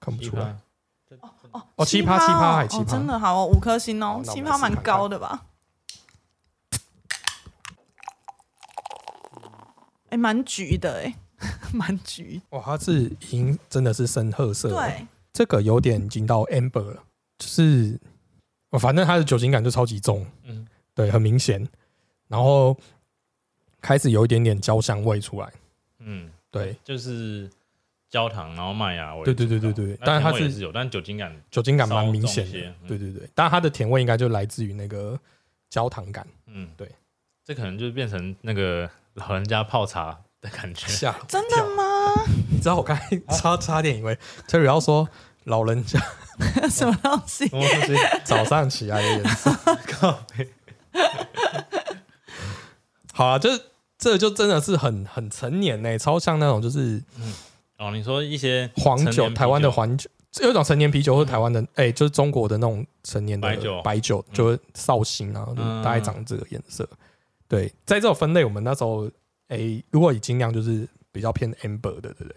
[0.00, 0.56] 看不出来。
[1.52, 2.90] 哦哦七趴七趴还七哦趴。
[2.92, 5.46] 真的好哦，五颗星哦，七趴蛮高的吧？
[10.08, 11.14] 哎，蛮橘的哎，
[11.72, 12.40] 蛮橘。
[12.50, 17.02] 哇，它是已经真的是深褐色了，对，这个有点已经到 amber 了，
[17.38, 17.98] 就是，
[18.70, 20.66] 哦反正它的酒精感就超级重，嗯。
[20.94, 21.66] 对，很明显，
[22.28, 22.78] 然后
[23.82, 25.52] 开始有一点点焦香味出来，
[25.98, 27.50] 嗯，对，就是
[28.08, 29.98] 焦糖，然后麦芽味，对对对对对。
[30.00, 32.72] 那但是它是有，但酒精感酒精感蛮明显的。
[32.86, 35.18] 对对对，当然它的甜味应该就来自于那个
[35.68, 36.88] 焦糖感，嗯，对，
[37.44, 40.86] 这可能就变成那个老人家泡茶的感觉。
[40.86, 42.24] 吓真的吗？
[42.50, 44.16] 你知道我刚才差差点以为
[44.46, 45.08] Terry 要说
[45.44, 45.98] 老人家
[46.70, 47.48] 什么东西？
[47.48, 47.94] 什么东西？
[48.22, 49.50] 早上起来的颜色。
[49.88, 50.24] 靠
[53.14, 53.50] 好啊，这
[54.02, 57.00] 这就真的是很很成年呢、超像那种就是
[57.78, 63.82] 哦，你说一些黄酒，台湾的酒黄酒，有一种成年啤酒，或者台湾的哎、就是中国的那种成年的白酒。
[63.82, 65.46] 白酒，就是绍兴啊，
[65.84, 66.88] 大概长这个颜色。
[67.46, 69.08] 对，在这种分类，我们那时候
[69.46, 72.36] 哎、如果以精酿就是比较偏 amber 的，对不对？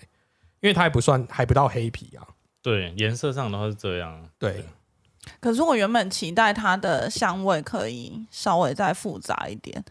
[0.61, 2.27] 因为它还不算还不到黑啤啊。
[2.61, 4.63] 对颜色上的话是这样，对，
[5.39, 9.83] 可是我原本期待它的香味可以稍微再复杂一点，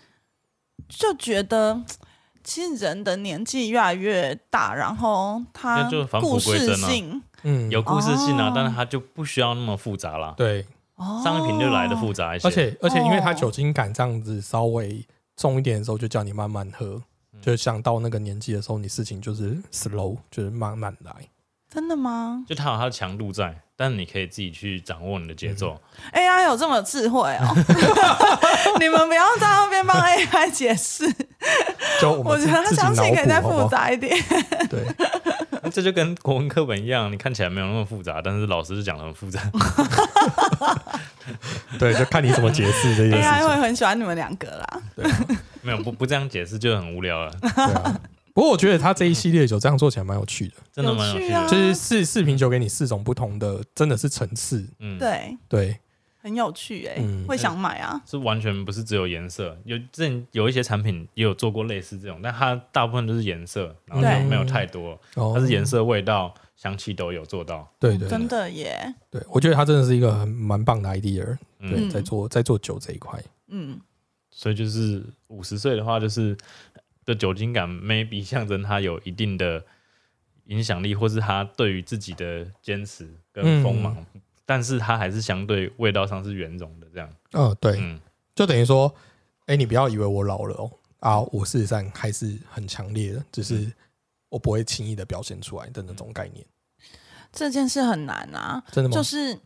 [0.89, 1.83] 就觉得
[2.43, 10.35] 其实人的年纪越来越大，然后他就返璞故事归真啊性嗯，有故事性啊哦，但是它就不需要那么复杂啦。
[10.37, 10.67] 对，
[10.97, 15.07] 哦上一瓶就来的复杂一些，而且而且因为它哦酒精感这样子稍微
[15.37, 17.03] 重一点的时候，就叫你慢慢喝。
[17.33, 21.13] 嗯就像到那个年纪的时候，你事情就是 slow，就是慢慢来。
[21.75, 25.77] 真的吗就它有它的强度在，但是你可以自己去掌握你的节奏。
[26.13, 27.55] ？AI 有这么智慧哦？
[28.79, 31.05] 你们不要在那边帮 AI 解释，
[32.01, 34.17] 就我觉得它自己详情可以再脑补好不好复杂一点。
[34.71, 34.81] 对，
[35.63, 39.41] 那这就跟国文课本一样，你看起来没有那么复杂，但是老师就讲的很复杂。
[41.79, 43.63] 对，就看你怎么解释这件事 AI 会情。
[43.63, 44.81] 很喜欢你们两个啦。
[45.63, 48.01] 没有不不这样解释就很无聊了，对啊。
[48.35, 51.49] 不过我觉得他这一系列酒这样做起来蛮有趣的，真的蛮有趣啊的。
[51.49, 54.69] 就是四四瓶酒给你四种不同的，真的是层次。
[54.81, 55.79] 嗯，对，对，
[56.21, 58.03] 很有趣哎、嗯会想买啊。
[58.05, 67.73] 是完全不是只有颜色，有之前有一些产品也有做过类似这种，但它大部分都是颜色，然后没有太多，哦它是颜色、味道、香气都有做到。
[67.79, 71.37] 对对真的耶，对，我觉得他真的是一个很蛮棒的 idea。
[71.61, 73.19] 嗯在做在做酒这一块。
[73.49, 73.81] 嗯，
[74.31, 76.37] 所以就是五十岁的话，就是
[77.05, 79.65] 的酒精感 maybe 象征他有一定的
[80.47, 83.97] 影响力，或是他对于自己的坚持跟锋芒，
[84.45, 87.11] 但是他还是相对味道上是圆融的这样。
[87.33, 88.01] 嗯，对，嗯，
[88.35, 88.95] 就等于说，
[89.47, 93.73] 哎，你不要以为我老了哦，啊，我事实上还是很强烈的，只是
[94.29, 96.45] 我不会轻易的表现出来的那种概念。
[97.33, 98.95] 这件事很难啊，真的吗？
[98.95, 99.39] 就是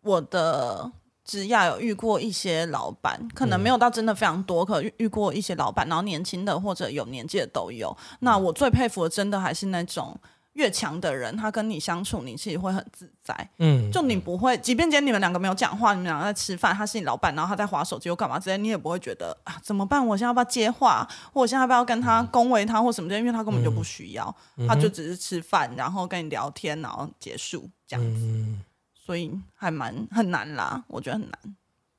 [0.00, 0.90] 我的
[1.26, 7.94] 职涯有遇过一些老板，可能嗯没有到真的非常多，可遇遇过一些老板，然后年轻的或者有年纪的都有。
[8.20, 10.18] 那我最佩服的，真的还是那种
[10.52, 13.50] 越强的人，他跟你相处，你其实会很自在。
[13.58, 20.06] 嗯，就你不会，即便今天你们两个没有讲话，你们两个在吃饭，他是你老板，然后他在划手机又干嘛之类，你也不会觉得啊怎么办？
[20.06, 23.18] 我现在要不要接话，或我现在要不要跟他恭维他或什么的？
[23.18, 28.20] 因为他根本就不需要，嗯他就只是吃饭，然后跟你聊天，然后结束这样子。
[28.22, 28.62] 嗯，
[29.06, 31.56] 所以还蛮很难啦，我觉得很难。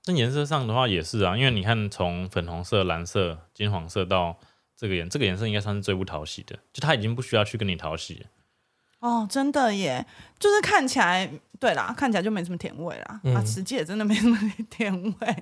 [0.08, 4.38] 那颜色上的话也是啊，因为你看从粉红色、蓝色、金黄色到
[4.76, 8.26] 这个颜，这个颜色应该算是最不讨喜的，就他已经不需要去跟你讨喜了。
[9.00, 10.06] 哦，真的耶，
[10.38, 13.22] 就是看起来，对啦，看起来就没什么甜味啦。
[13.24, 14.38] 嗯啊，实际也真的没什么
[14.70, 15.38] 甜味。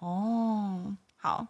[0.00, 1.46] 哦，好，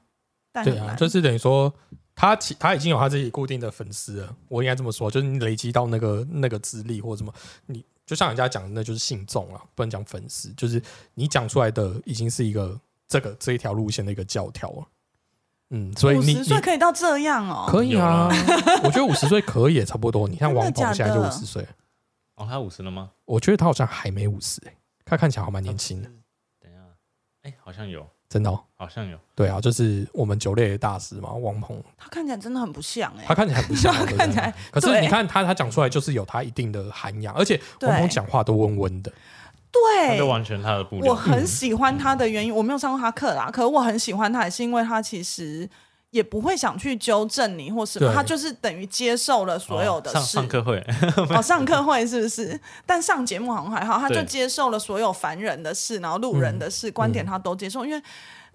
[0.52, 1.72] 但对啊，就是等于说。
[2.14, 7.32] 他其他已经有他自己固定的粉丝了，我应该这么说，就是你累积到那个那个资历或什么，
[7.66, 10.82] 你就像人家讲的，那就是信众了，不能讲粉丝，就是
[11.14, 14.86] 你讲出来的已经是一个这个这一条路线的一个教条了。
[15.70, 17.66] 嗯，所以五你你十岁可以到这样哦。
[17.66, 18.28] 可以啊，
[18.84, 20.28] 我觉得五十岁可以，差不多。
[20.28, 21.66] 你看王鹏假现在就的五十岁，
[22.34, 23.10] 哦，他五十了吗？
[23.24, 26.10] 我觉得他好像还没五十哎，他看起来好蛮年轻的，
[26.60, 26.80] 等一下，
[27.42, 28.58] 哎、好像有，真的、哦。
[28.76, 29.18] 好像有。
[29.34, 41.14] 对啊，就是我们酒类的大师嘛，王鹏，他看起来真的很不像哎、他看起来很不像， 看起来可是你看他，他讲出来就是有他一定的涵养，而且王鹏讲话都温温的，他对就完全他的步我。
[41.14, 45.68] 很喜欢他的原因，我没有上过他课啦，可是我很喜欢他，也是因为他其实
[46.12, 50.32] 也不会想去纠正你或什么，他就是等于接受了所有的哦上事。
[50.32, 50.86] 上课会，
[51.30, 52.60] 哦，上课会是不是？
[52.86, 57.82] 但上节目好像还好，他就接受了所有凡人的事，然后路人的事、观嗯点他都接受。
[57.86, 58.02] 因为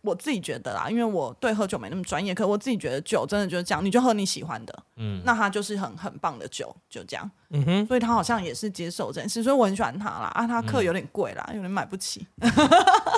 [0.01, 7.29] 我自己觉得啦，因为我对喝酒没那么专业，可我自己觉得酒真的就是这样，你就喝你喜欢的，嗯，那他就是很很棒的酒，就这样。
[7.49, 10.31] 嗯哼，所以他好像也是接受这件事，所以我很喜欢他啦。
[10.35, 12.27] 啊，他嗯课有点贵啦，有点买不起。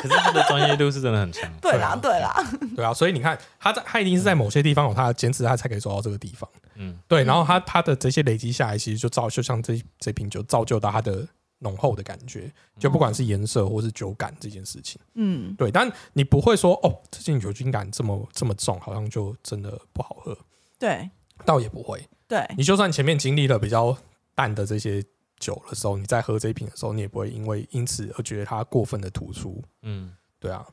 [0.01, 1.51] 可是他的专业度是真的很强。
[1.61, 6.49] 对啦，对对啦，对啊，所以你看他在他一定是在某些地方有他的坚持，他才可以走到这个地方。
[6.75, 11.27] 嗯，对，然后他他的这些累积下来，其实就造就像这这瓶酒造就到它的
[11.59, 14.99] 浓厚的感觉，就不管是颜色或是酒感这件事情。
[15.15, 20.37] 嗯，对，但你不会说哦，这件酒精感这么这么重，好像就真的不好喝，
[20.79, 21.09] 对
[21.45, 22.01] 倒也不会。
[22.27, 23.97] 对，你就算前面经历了比较
[24.33, 25.03] 淡的这些
[25.39, 29.63] 酒的时候，你在喝这一瓶的时候，你也不会因为因此而觉得它过分的突出。
[29.81, 30.65] 嗯，对啊，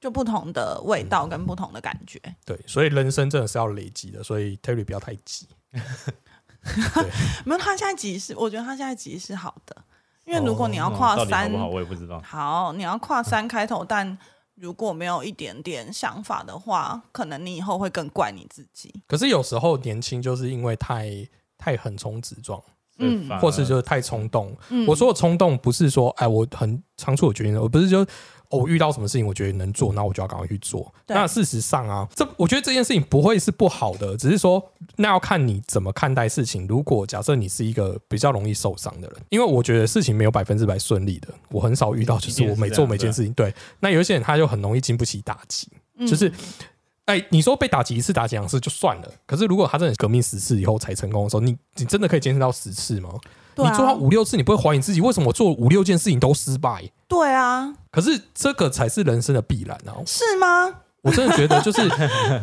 [0.00, 2.20] 就不同的味道跟不同的感觉。
[2.44, 5.46] 对，所以人生真的是要累积的，所以 Terry 不要太急。
[5.72, 7.10] 对，
[7.44, 9.76] 没有，他现在急是，我觉得他现在急是好的，
[10.24, 12.20] 因为如果你要嗯跨三，好我也不知道。
[12.20, 14.18] 好，你要跨三开头，但
[14.54, 19.02] 如果没有一点点想法的话，可能你以后会更怪你自己。
[19.06, 22.62] 可是有时候年轻就是因为太太横冲直撞，
[22.98, 24.54] 嗯或是就是太冲动。
[24.70, 28.06] 嗯我说的冲动不是说哎我很仓促的决定，我不是就。
[28.50, 30.90] 哦，我遇到什么事情，我觉得能做，那我就要赶快去做。
[31.06, 36.66] 那事实上啊，这我觉得这件事情不会是不好的，只是说那要看你怎么看待事情。
[36.66, 43.54] 如果假设你是一个比较容易受伤的人，因为我觉得事情没有百分之百顺利的，我很少遇到，就是我每做每件事情，对。
[43.80, 45.68] 那有一些人他就很容易经不起打击，
[45.98, 46.32] 嗯就是
[47.08, 53.08] 哎，你说被打击一次、打击两次就算了，可是如果他真的革命十次以后才成功的时候，你你真的可以坚持到十次吗？
[53.54, 56.84] 对啊你做到五六次，你不会怀疑自己为什么我做五六件事情都失败？
[57.08, 59.96] 对啊，可是这个才是人生的必然啊！
[60.06, 60.82] 是吗？
[61.00, 61.88] 我真的觉得，就是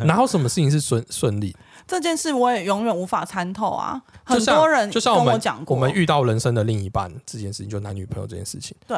[0.05, 1.55] 哪有什么事情是顺顺利？
[1.86, 4.01] 这件事我也永远无法参透啊。
[4.24, 8.97] 很多人就像我们我讲过，我们遇到人生的另一半这件事情，就男女朋友这件事情，对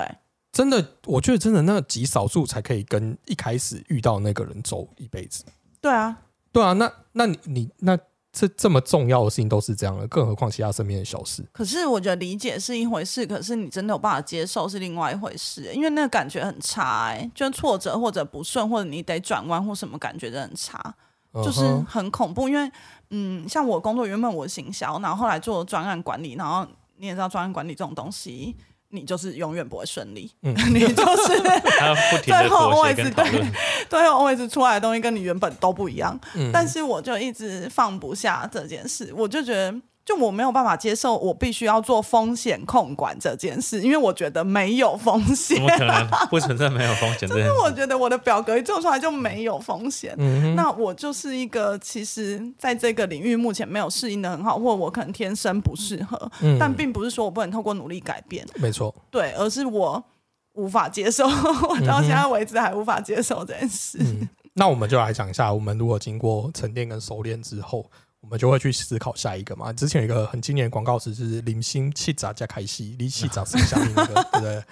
[0.53, 5.43] 真的，我觉得真的那极少数才可以跟一开始遇到那个人走一辈子。
[5.81, 6.17] 对啊，
[6.51, 7.97] 对啊，那那你你那
[8.31, 11.43] 这这么重要的事情都是这样的，更何况其他身边的小事。
[11.51, 20.95] 可是我觉得理解是一回事，可是你真的有办法接受是另外一回事，因为那个感觉很差哎、就挫折或者不顺，或者你得转弯或什么，感觉真的很差。
[21.43, 22.49] 就是很恐怖。
[22.49, 22.71] 因为
[23.11, 26.65] 嗯，像我工作原本我行销，然后后来做专案管理，然后
[26.95, 28.55] 你也知道专案管理这种东西。
[28.89, 30.53] 你就是永远不会顺利，嗯。
[30.73, 31.41] 你就是
[32.23, 33.51] 最后 always 对，
[33.89, 36.19] 最后 always 出来的东西跟你原本都不一样。
[36.35, 36.49] 嗯。
[36.53, 39.75] 但是我就一直放不下这件事，我就觉得，
[40.07, 45.63] 就我没有办法接受，我必须要做风险控管这件事，因为我觉得没有风险怎。
[45.65, 47.51] 么可能不存在没有风险 就是？
[47.61, 50.15] 我觉得我的表格一做出来就没有风险。
[50.17, 60.01] 嗯那我就是一个其实在这个领域目前没有适应的很好，或者我可能天生不适合，嗯但并不是说我不能透过努力改变，没错，对，而是我
[60.53, 63.97] 无法接受，我到现在为止还无法接受这件事。
[63.99, 67.85] 嗯，那我们就来讲一下，我们如果经过沉淀跟熟练之后，
[68.21, 69.71] 我们就会去思考下一个嘛。
[69.73, 74.63] 之前有一个很经典的广告词，就是“零星气炸加开戏，离气炸剩下面那个， 对不对？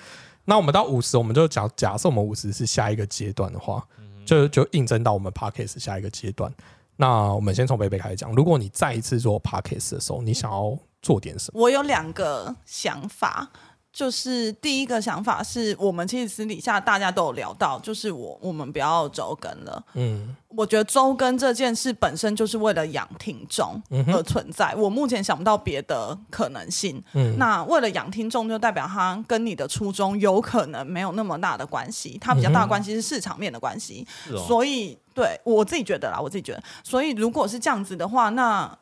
[0.46, 3.86] 那我们到五十，我们就假假设我们五十是下一个阶段的话，
[4.26, 6.54] 就就应征到我们 podcast 下一个阶段。
[6.98, 11.62] 那我们先从贝贝开始讲，如果你再一次做 podcast 的时候，你想要做点什么？
[11.62, 13.52] 我有两个想法，
[13.96, 19.82] 就是第一个想法是我们其实私底下大家都有聊到，就是我我们不要周更了。
[19.93, 27.02] 嗯我觉得周更这件事本身就是为了养听众而存在，我目前想不到别的可能性。
[27.14, 34.08] 嗯，那为了养听众，就代表他跟你的初衷有可能没有那么大的关系，它比较大的关系是市场面的关系。
[34.48, 38.78] 所以，对我自己觉得啦，我自己觉得，所以如果是这样子的话，那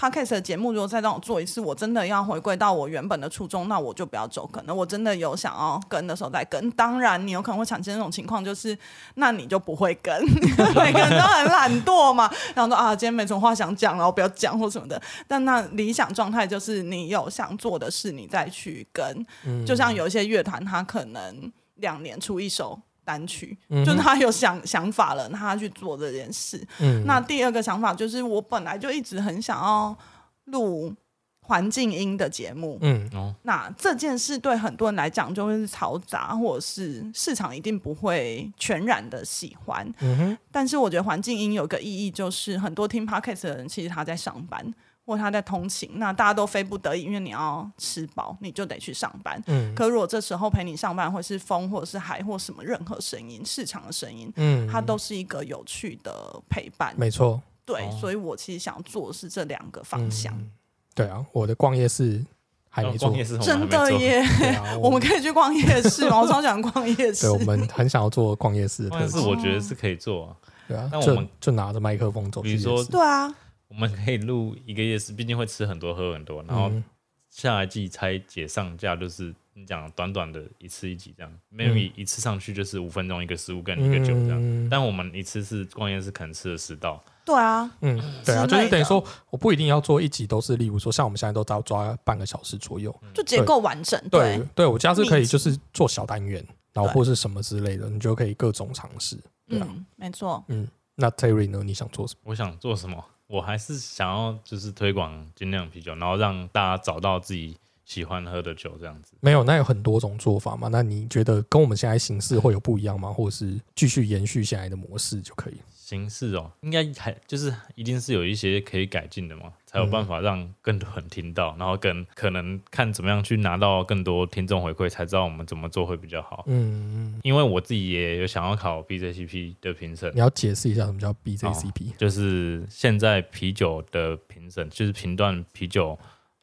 [0.00, 4.74] podcast 的节目如果再让我做一次，我真的要回归到我原本的初衷，那我就不要走可能。
[4.74, 6.70] 我真的有想要跟的时候再跟。
[6.70, 8.76] 当然，你有可能会产生那种情况，就是
[9.16, 10.18] 那你就不会跟，
[10.74, 15.00] 每个人都很懒惰嘛，然后说啊，今天没什么话想讲，然后不要讲或什么的。
[15.28, 19.26] 但那理想状态就是你有想做的事，你再去跟。
[19.44, 22.80] 嗯就像有一些乐团，他可能两年出一首
[23.10, 26.64] 单曲，嗯就是他有想想法了，那他去做这件事。
[26.78, 29.96] 嗯那第二个想法就是，我本来就一直很想要
[30.44, 30.94] 录
[31.40, 32.78] 环境音的节目。
[32.82, 39.84] 嗯哦，那这件事对很多人来讲就会是嘈杂，或者是市场一定不会全然的喜欢。
[40.00, 44.64] 嗯哼但是我觉得环境音有个意义，就是很多听 podcast 的人其实他在上班
[45.04, 49.42] 或他在通勤，那大家都非不得已，因为你要吃饱，你就得去上班。
[49.46, 56.12] 嗯可如果这时候陪你上班，会是风，或者是海，或什么任何声音，市场的声音，嗯，它都是一个有趣的
[56.48, 56.94] 陪伴。
[56.96, 57.40] 没错。
[57.64, 60.32] 对，哦所以我其实想做的是这两个方向。
[60.36, 60.50] 嗯
[60.92, 62.22] 对啊，我的逛夜市
[62.68, 64.22] 还没做真，的耶！
[64.82, 66.18] 我们可以去逛夜市吗？
[66.20, 67.30] 我超想逛夜市对，。
[67.30, 70.36] 我们很想要做逛夜市但是我觉得是可以做啊。
[70.68, 73.32] 对啊，就那我们就拿着麦克风走去说对啊，
[73.70, 76.84] 我们可以录一个夜市，毕竟会吃很多喝很多，然后嗯。
[77.32, 84.68] 下一季拆解上架就是你讲短短的一次一集这样嗯，maybe 一次上去就是五分钟一个食物跟一个酒这样，嗯。
[84.68, 87.96] 但我们一次是逛夜市可能吃了十道，对啊，嗯，
[88.26, 89.00] 对啊，就是等于说，
[89.30, 93.96] 我不一定要做一集都是，例如说像我们现在都抓抓半个小时左右，就结构完整。
[94.10, 99.16] 对对，对，我家是可以就是做小单元，然后或是什么之类的，你就可以各种尝试，
[99.46, 100.44] 对啊，嗯，没错。
[100.48, 100.66] 嗯，
[100.96, 101.62] 那 Terry 呢？
[101.62, 102.20] 你想做什么？
[102.24, 103.04] 我想做什么？
[103.30, 109.12] 我还是想要就是推广精酿啤酒，然后让大家找到自己喜欢喝的酒这样子。
[109.20, 110.66] 没有，那有很多种做法嘛。
[110.66, 113.12] 那你觉得跟我们现在形式会有不一样吗？
[113.12, 115.54] 或者是继续延续现在的模式就可以？
[115.90, 126.44] 形式哦，应该还就是一定是有一些可以改进的嘛，才有办法让更多人听到，然后跟可能看怎么样去拿到更多听众回馈，才知道我们怎么做会比较好。
[126.46, 135.98] 嗯，因为我自己也有想要考 BJCP 的评审你，要解释一下什么叫 BJCP？、就是现在啤酒的评审，就是评断啤酒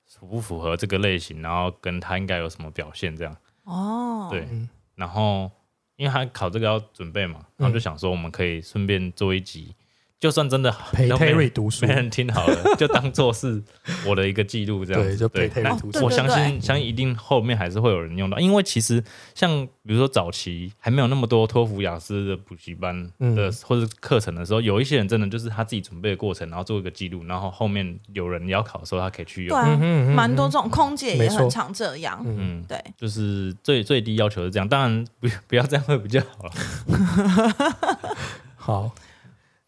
[0.06, 3.34] 符不符合这个类型，然后跟它应该有什么表现这样。
[3.64, 5.50] 哦，对嗯，然后
[5.98, 9.76] 因为他考这个要准备嘛，然后就想说我们可以顺便做一集，
[10.20, 13.62] 就算真的陪 Terry 读书没，人听好了，就当做是
[14.04, 15.10] 我的一个记录这样子。
[15.10, 19.04] 对就陪 Terry 读书我相信，相信一定后面还是会有人用到，因为其实
[19.36, 29.56] 像比如说早期还没有那么多托福、雅思的补习班的、嗯或者课程的时候，有一些人真的就是他自己准备的过程，然后做一个记录，然后后面有人要考的时候，他可以去用。
[29.56, 32.20] 对啊嗯嗯哼蛮多这种空姐也很常这样。
[32.26, 38.18] 嗯，嗯，对，就是最最低要求是这样，当然不不要这样会比较好了。
[38.58, 38.92] 好。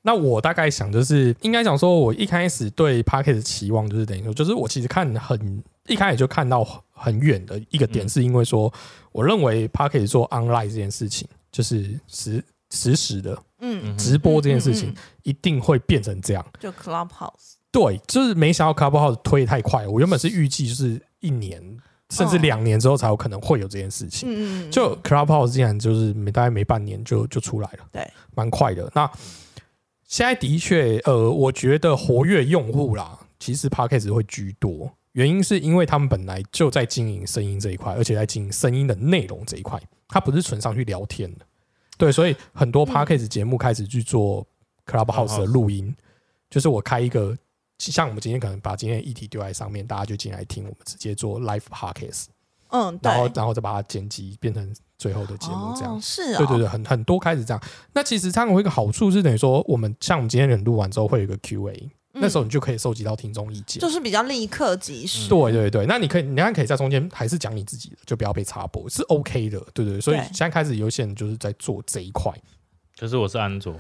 [0.02, 8.72] 那我大概想就是，应该讲说，我一开始对 p a c k e t 的期望就是等于说，就是我其实看很一开始就看到很远的一个点，嗯是因为说，
[9.12, 14.94] 我认为 p a c k e t 做 online 这件事情，就是实实时的嗯，嗯直播这件事情
[15.24, 16.46] 一定会变成这样。
[16.60, 17.56] 就 Clubhouse。
[17.72, 21.62] 对，就是没想到 Clubhouse 推太快，我原本是预计就是一年
[22.10, 24.28] 甚至哦两年之后才有可能会有这件事情。
[24.32, 28.90] 嗯嗯，就 Clubhouse 竟然就是没大概没半年就就出来了，对，蛮快的。
[28.96, 29.10] 那
[30.10, 41.46] 现在的确，呃，我觉得活跃用户啦，其实 podcast 会居多，原因是因为他们本来就在经营声音这一块，而且在经营声音的内容这一块，它不是纯上去聊天的。
[41.96, 44.44] 对，所以很多 podcast 节目开始去做
[44.88, 45.96] Clubhouse 的录音，
[46.50, 47.38] 就是我开一个，
[47.78, 52.26] 像我们今天可能把今天的议题丢在上面，大家就进来听，我们直接做 live podcast，
[52.70, 53.12] 嗯，对。
[53.12, 56.00] 然后然后再把它剪辑变成最后的节目这样哦。
[56.00, 57.64] 是哦，对对对，很很多开始这样。
[57.94, 63.80] 那其实这样有一个好处是，等于说我们像我们今天人录完之后会有一个 Q&A，、那时候你就可以收集到听众意见。
[63.80, 65.28] 嗯就是比较立刻及时。
[65.30, 69.60] 对对对，那你可以，你看可以在中间还是讲你自己的，就不要被插播，是 OK 的。
[69.74, 72.32] 对对对，所以现在开始有一些人就是在做这一块。
[73.00, 73.74] 可是我是安卓，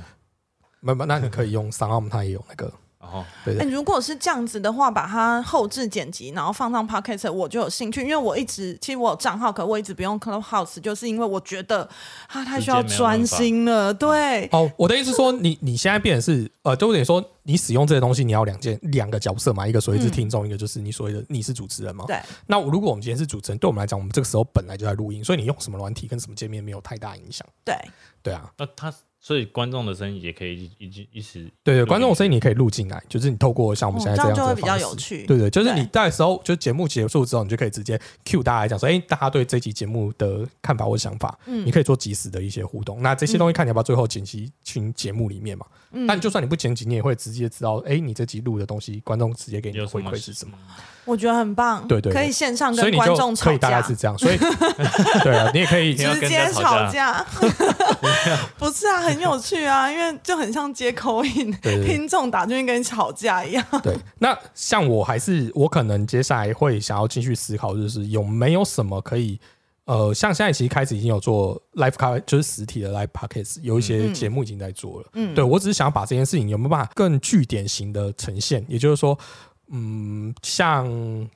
[0.80, 11.88] 没没那你可以用商澳，它也有那个，然后哎、对对如果是这样子的话，把它后置剪辑，然后放上 podcast，我就有兴趣，因为我一直其实我有账号，可我一直不用 Clubhouse，就是因为我觉得
[12.28, 13.93] 它太需要专心了。
[13.93, 22.04] 对，哦，我的意思是说，你你现在变成是呃，就等于说你使用这些东西，你要两件两个角色嘛，一个所谓是听众，一个就是你所谓的你是主持人嘛。
[22.06, 27.47] 对，那如果我们今天是主持人，对我们来讲，我们这个时候本来就在录音，所以你用什么软体跟什么界面没有太大影响。
[27.64, 27.76] 对，
[28.22, 35.26] 对啊，那他所以观众的声音也可以一一一时对对，观众的声音你可以录进来，就是你透过像我们哦现在这样子的这样就会比较有趣。
[35.26, 43.02] 对对，就是你到时候就节目结束之后，你就可以直接 cue 大家来讲说，哎、大家对这期节目的看法或想法，嗯你可以做及时的一些互动。
[43.02, 45.66] 那这些东西看你要不要最后剪辑群节目里面嘛？
[45.92, 50.56] 嗯但就算你不剪辑，你也会直接知道，哎、你这集录的东西，观众直接给你的回馈是什么。
[51.06, 54.38] 我觉得很棒，对对对可以线上跟观众可以大概架，是这样，所以
[55.24, 57.26] 对啊，你也可以直接吵架，
[58.60, 63.66] 不是啊，很有趣啊，因为就很像接口音， 听众打进去跟你吵架一样。
[63.84, 69.39] 对，那像我还是我可能接下来会想要继续思考，就是有没有什么可以
[69.86, 75.07] 呃，像现在其实开始已经有做 live car，，就是实体的 live podcast，有一些嗯节目已经在做了。
[75.14, 79.18] 嗯，对我只是想要把这件事情有没有办法更具典型的呈现，也就是说，
[79.72, 80.88] 嗯，像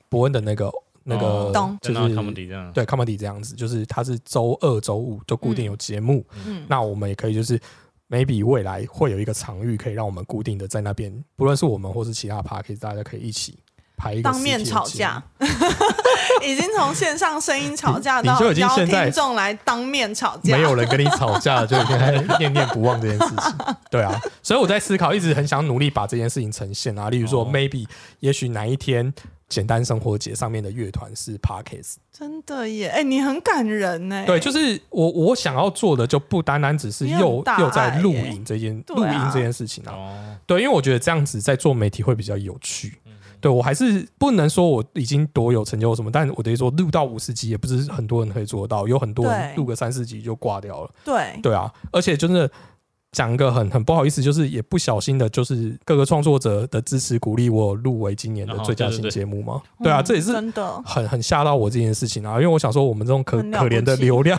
[0.08, 0.70] 伯恩的那个
[1.04, 6.64] 那个就是跟那 comedy 这样，对 comedy 这样子，就是它是周二、周五就固定有节目，嗯。
[6.68, 7.60] 那我们也可以就是
[8.08, 13.58] maybe 未来会有一个场域，可以让我们固定的在那边，不论是我们或是其他 p a r k 大家可以一起
[13.96, 15.22] 排一个当面吵架，
[16.42, 23.76] 已经从线上声音吵架到你你就已经邀现在听众来当面吵架，没有人跟你吵架，就已经还念念不忘这件事情。
[23.90, 27.08] 对啊，所以我在思考，一直很想努力把这件事情呈现啊。
[27.10, 27.44] 例如说、哦。
[27.44, 27.88] m a y b e
[28.20, 29.12] 也许哪一天
[29.54, 32.88] 简单生活节上面的乐团是 Parkes，真的耶！
[32.88, 34.24] 哎、你很感人呢。
[34.26, 39.92] 对，就是我我想要做的就不单单只是又又在录影这件录音这件事情啊。
[39.92, 42.98] 哦，对，因为我觉得这样子在做媒体会比较有趣。
[43.06, 50.90] 嗯对我还是不能说我已经多有成就什么，但我等于说录到五十集也不是很多人可以做到，有很多人对录个三四集就挂掉了。
[51.04, 52.50] 对对啊，而且真的
[53.14, 59.62] 讲一个很很不好意思，就是也不小心的，就是各个创作者的支持鼓励我入围今年的哦最佳新节目嘛。
[59.82, 60.82] 对啊，嗯这也是真的。
[60.84, 64.38] 很很吓到我这件事情啊，因为我想说我们这种可可怜的流量，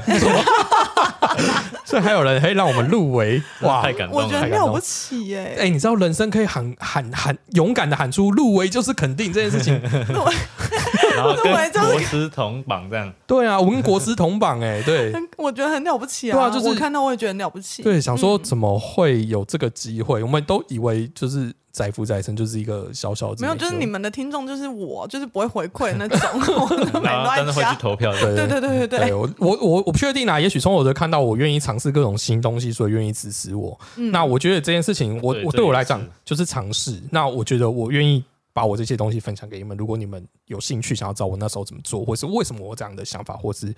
[1.85, 3.81] 所以还有人可以让我们入围，哇！
[3.81, 5.55] 太感动了，我觉得太了不起耶！
[5.59, 9.79] 哎、你知道人生可以喊喊喊勇敢的喊出入围就是肯定这件事情，
[11.15, 16.35] 然后跟国师同榜这样，对啊，我跟国师同榜哎、 对我觉得很了不起啊！
[16.35, 17.81] 对啊就是我看到我也觉得很了不起。
[17.81, 20.21] 对，想说嗯怎么会有这个机会？
[20.21, 23.85] 我们都以为就是载浮载沉就是一个小小的，没有，就是你。
[23.95, 26.19] 们的听众就是我，就是不会回馈那种，
[26.59, 27.75] 我都没然后真的会去。
[27.79, 33.79] 投票的，对对对对对我我我我不确定啊，也许从我的看到我愿意尝试各种新东西，所以愿意支持我。
[33.95, 36.99] 嗯那我觉得这件事情，我我对我来讲就是尝试。
[37.09, 38.21] 那我觉得我愿意
[38.55, 39.75] 把我这些东西分享给你们。
[39.75, 43.75] 如果你们有兴趣，想要知道我那时候怎么做，或是为什么我这样的想法，或是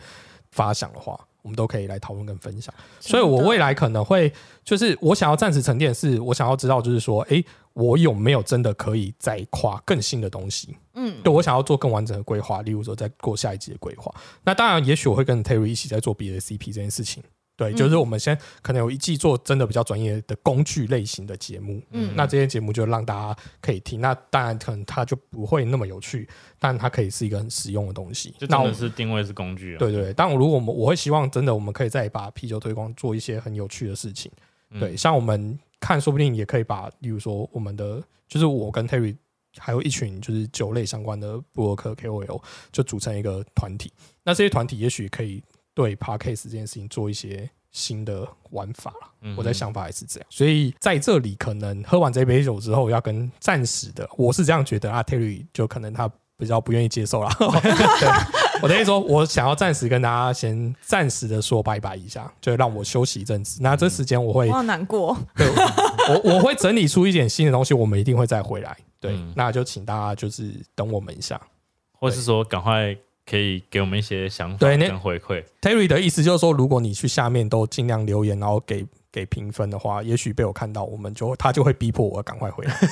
[0.52, 2.72] 发想的话，我们都可以来讨论跟分享。
[3.00, 4.32] 所以我未来可能会，
[4.64, 10.78] 就是我想要暂时沉淀，是我想要知道，就是说，诶，我有没有真的可以再跨更新的东西？
[10.94, 14.14] 嗯，对我想要做更完整的规划，例如说在过下一季的规划。
[14.44, 17.24] 那当然，也许我会跟 Terry 一起在做 BACP 这件事情。
[17.58, 24.00] 对，嗯就是我们先可能有一季做真的比较专业的工具类型的节目，嗯那这些节目就让大家可以听。
[24.00, 26.30] 那当然可能它就不会那么有趣，
[26.60, 28.34] 但它可以是一个很实用的东西。
[28.38, 29.80] 就真的是定位是工具啊。
[29.80, 34.32] 对对对，但如果我们我会希望真的我们可以再把啤酒推广做一些很有趣的事情。
[34.70, 39.16] 嗯对，像我们看，说不定也可以把，例如说我们的，就是我跟 Terry
[39.58, 43.92] 还有一群就是酒类相关的布洛克 KOL，就组成一个团体。
[44.24, 45.42] 那这些团体也许可以
[45.78, 49.12] 对 Parkcase 这件事情做一些新的玩法了。
[49.22, 57.30] 嗯我的想法也是这样，所以在这里可能喝完这杯酒之后，要跟暂时的，我是这样觉得啊，Terry 就可能他比较不愿意接受啦。
[57.38, 58.10] 对，
[58.64, 63.60] 我等于说，我想要暂时跟大家先暂时的说拜拜一下，就让我休息一阵子。
[63.62, 65.16] 那这时间我会，好难过。
[65.36, 65.48] 对
[66.10, 68.76] 我我会整理出一点新的东西，我们一定会再回来。
[69.00, 71.40] 对，嗯那就请大家就是等我们一下。
[72.00, 72.96] 或是说赶快
[73.30, 75.44] 可以给我们一些想法跟回馈。
[75.62, 82.74] Terry 的意思就是说，如果你去下面都尽量留言，然后给 给评分的话，也许被我看到，我们就他就会逼迫我赶快回来。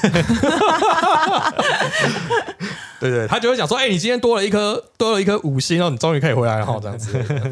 [3.00, 7.12] 对对，他就会讲说：“哎、你今天多了一颗多了一颗五星哦，你终于可以回来了。”然后这样子，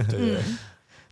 [0.10, 0.38] 对对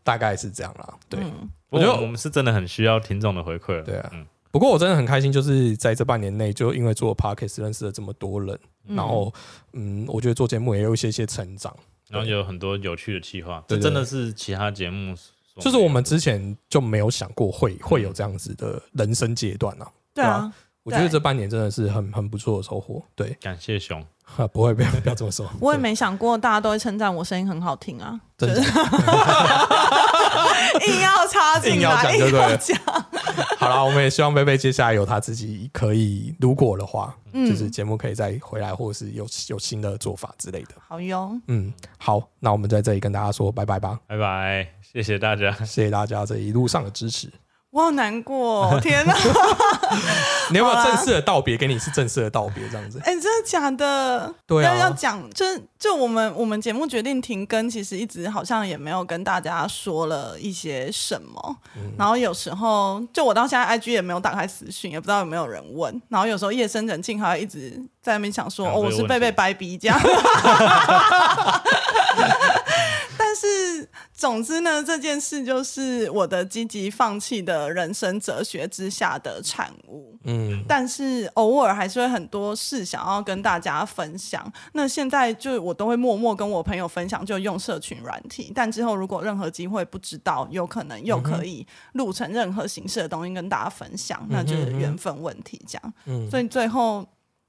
[0.03, 0.93] 大概是这样啦。
[1.07, 3.83] 对，嗯我觉得得我们是真的很需要听众的回馈了。
[3.83, 9.33] 对啊嗯，不过我真的很开心，就是在这半年内，就因为做 podcast 认识了这么多人，嗯然后
[9.73, 11.75] 嗯，我觉得做节目也有一些些成长。
[12.09, 15.15] 然后有很多有趣的计划，这真的是其他节目
[15.61, 19.89] 就是我们之前就没有想过会会有这样子的人生阶段啊。
[20.13, 20.53] 对啊，
[20.83, 23.01] 我觉得对这半年真的是很很不错的收获。
[23.15, 24.05] 对，感谢熊，
[24.53, 28.71] 不会不要不要这么说， 我也没想过大家都会称赞我声音很好听啊，真的就是
[30.87, 32.77] 硬要插进硬要来，讲对不对硬要讲。
[33.57, 40.69] 好啦，我们也希望贝贝接下来有他自己可以，如果的话，嗯就是节目可以再回来，或者是有有新的做法之类的。
[40.87, 45.51] 好哟，嗯，好，那我们在这里跟大家说拜拜吧，拜拜，谢谢大家。
[45.59, 47.31] 谢谢大家这一路上的支持。
[47.71, 49.15] 我好难过，天哪！
[50.51, 51.55] 你有没有正式的道别？
[51.55, 52.99] 给你是正式的道别，这样子。
[53.05, 54.33] 哎、真的假的？
[54.45, 61.55] 对啊要要讲，就是就我们我们节目决定停更，其实一直好像也没有跟大家说了一些什么。
[61.77, 66.01] 嗯然后有时候，就我到现在 IG 也没有打开私讯，也不知道有没有人问。
[66.09, 69.97] 然后有时候夜深人静，还要一直在那边想说，哦，我是被被掰逼这样。
[73.41, 80.15] 但是，总之呢，这件事就是我的积极放弃的人生哲学之下的产物。
[80.25, 84.51] 嗯，但是偶尔还是会很多事想要跟大家分享。
[84.73, 88.51] 那现在就我都会默默跟我朋友分享，就用社群软体。
[88.53, 95.93] 但之后如果任何机会不知道，有可能又可以录成任何形式的东西跟大家分享，那就是缘分问题这样。
[96.05, 97.05] 嗯所以最后。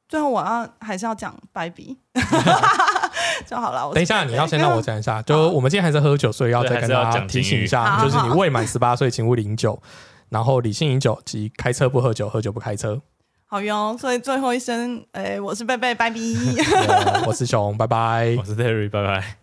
[0.09, 1.97] 最后我要还是要讲拜比
[3.47, 3.89] 就好了。
[3.89, 9.81] 我等一下，你要先让我讲一下，就我们今天还是喝酒，所以要再跟大家提醒一下，就是你未满十八岁，请勿饮酒，
[10.31, 13.01] 然后理性饮酒及开车不喝酒，喝酒不开车。
[13.47, 13.97] 好哟。
[13.99, 16.17] 所以最后一声，哎，我是贝贝，拜拜。
[17.27, 18.45] 我是熊，拜拜我。
[18.45, 19.42] 是 Terry，拜拜。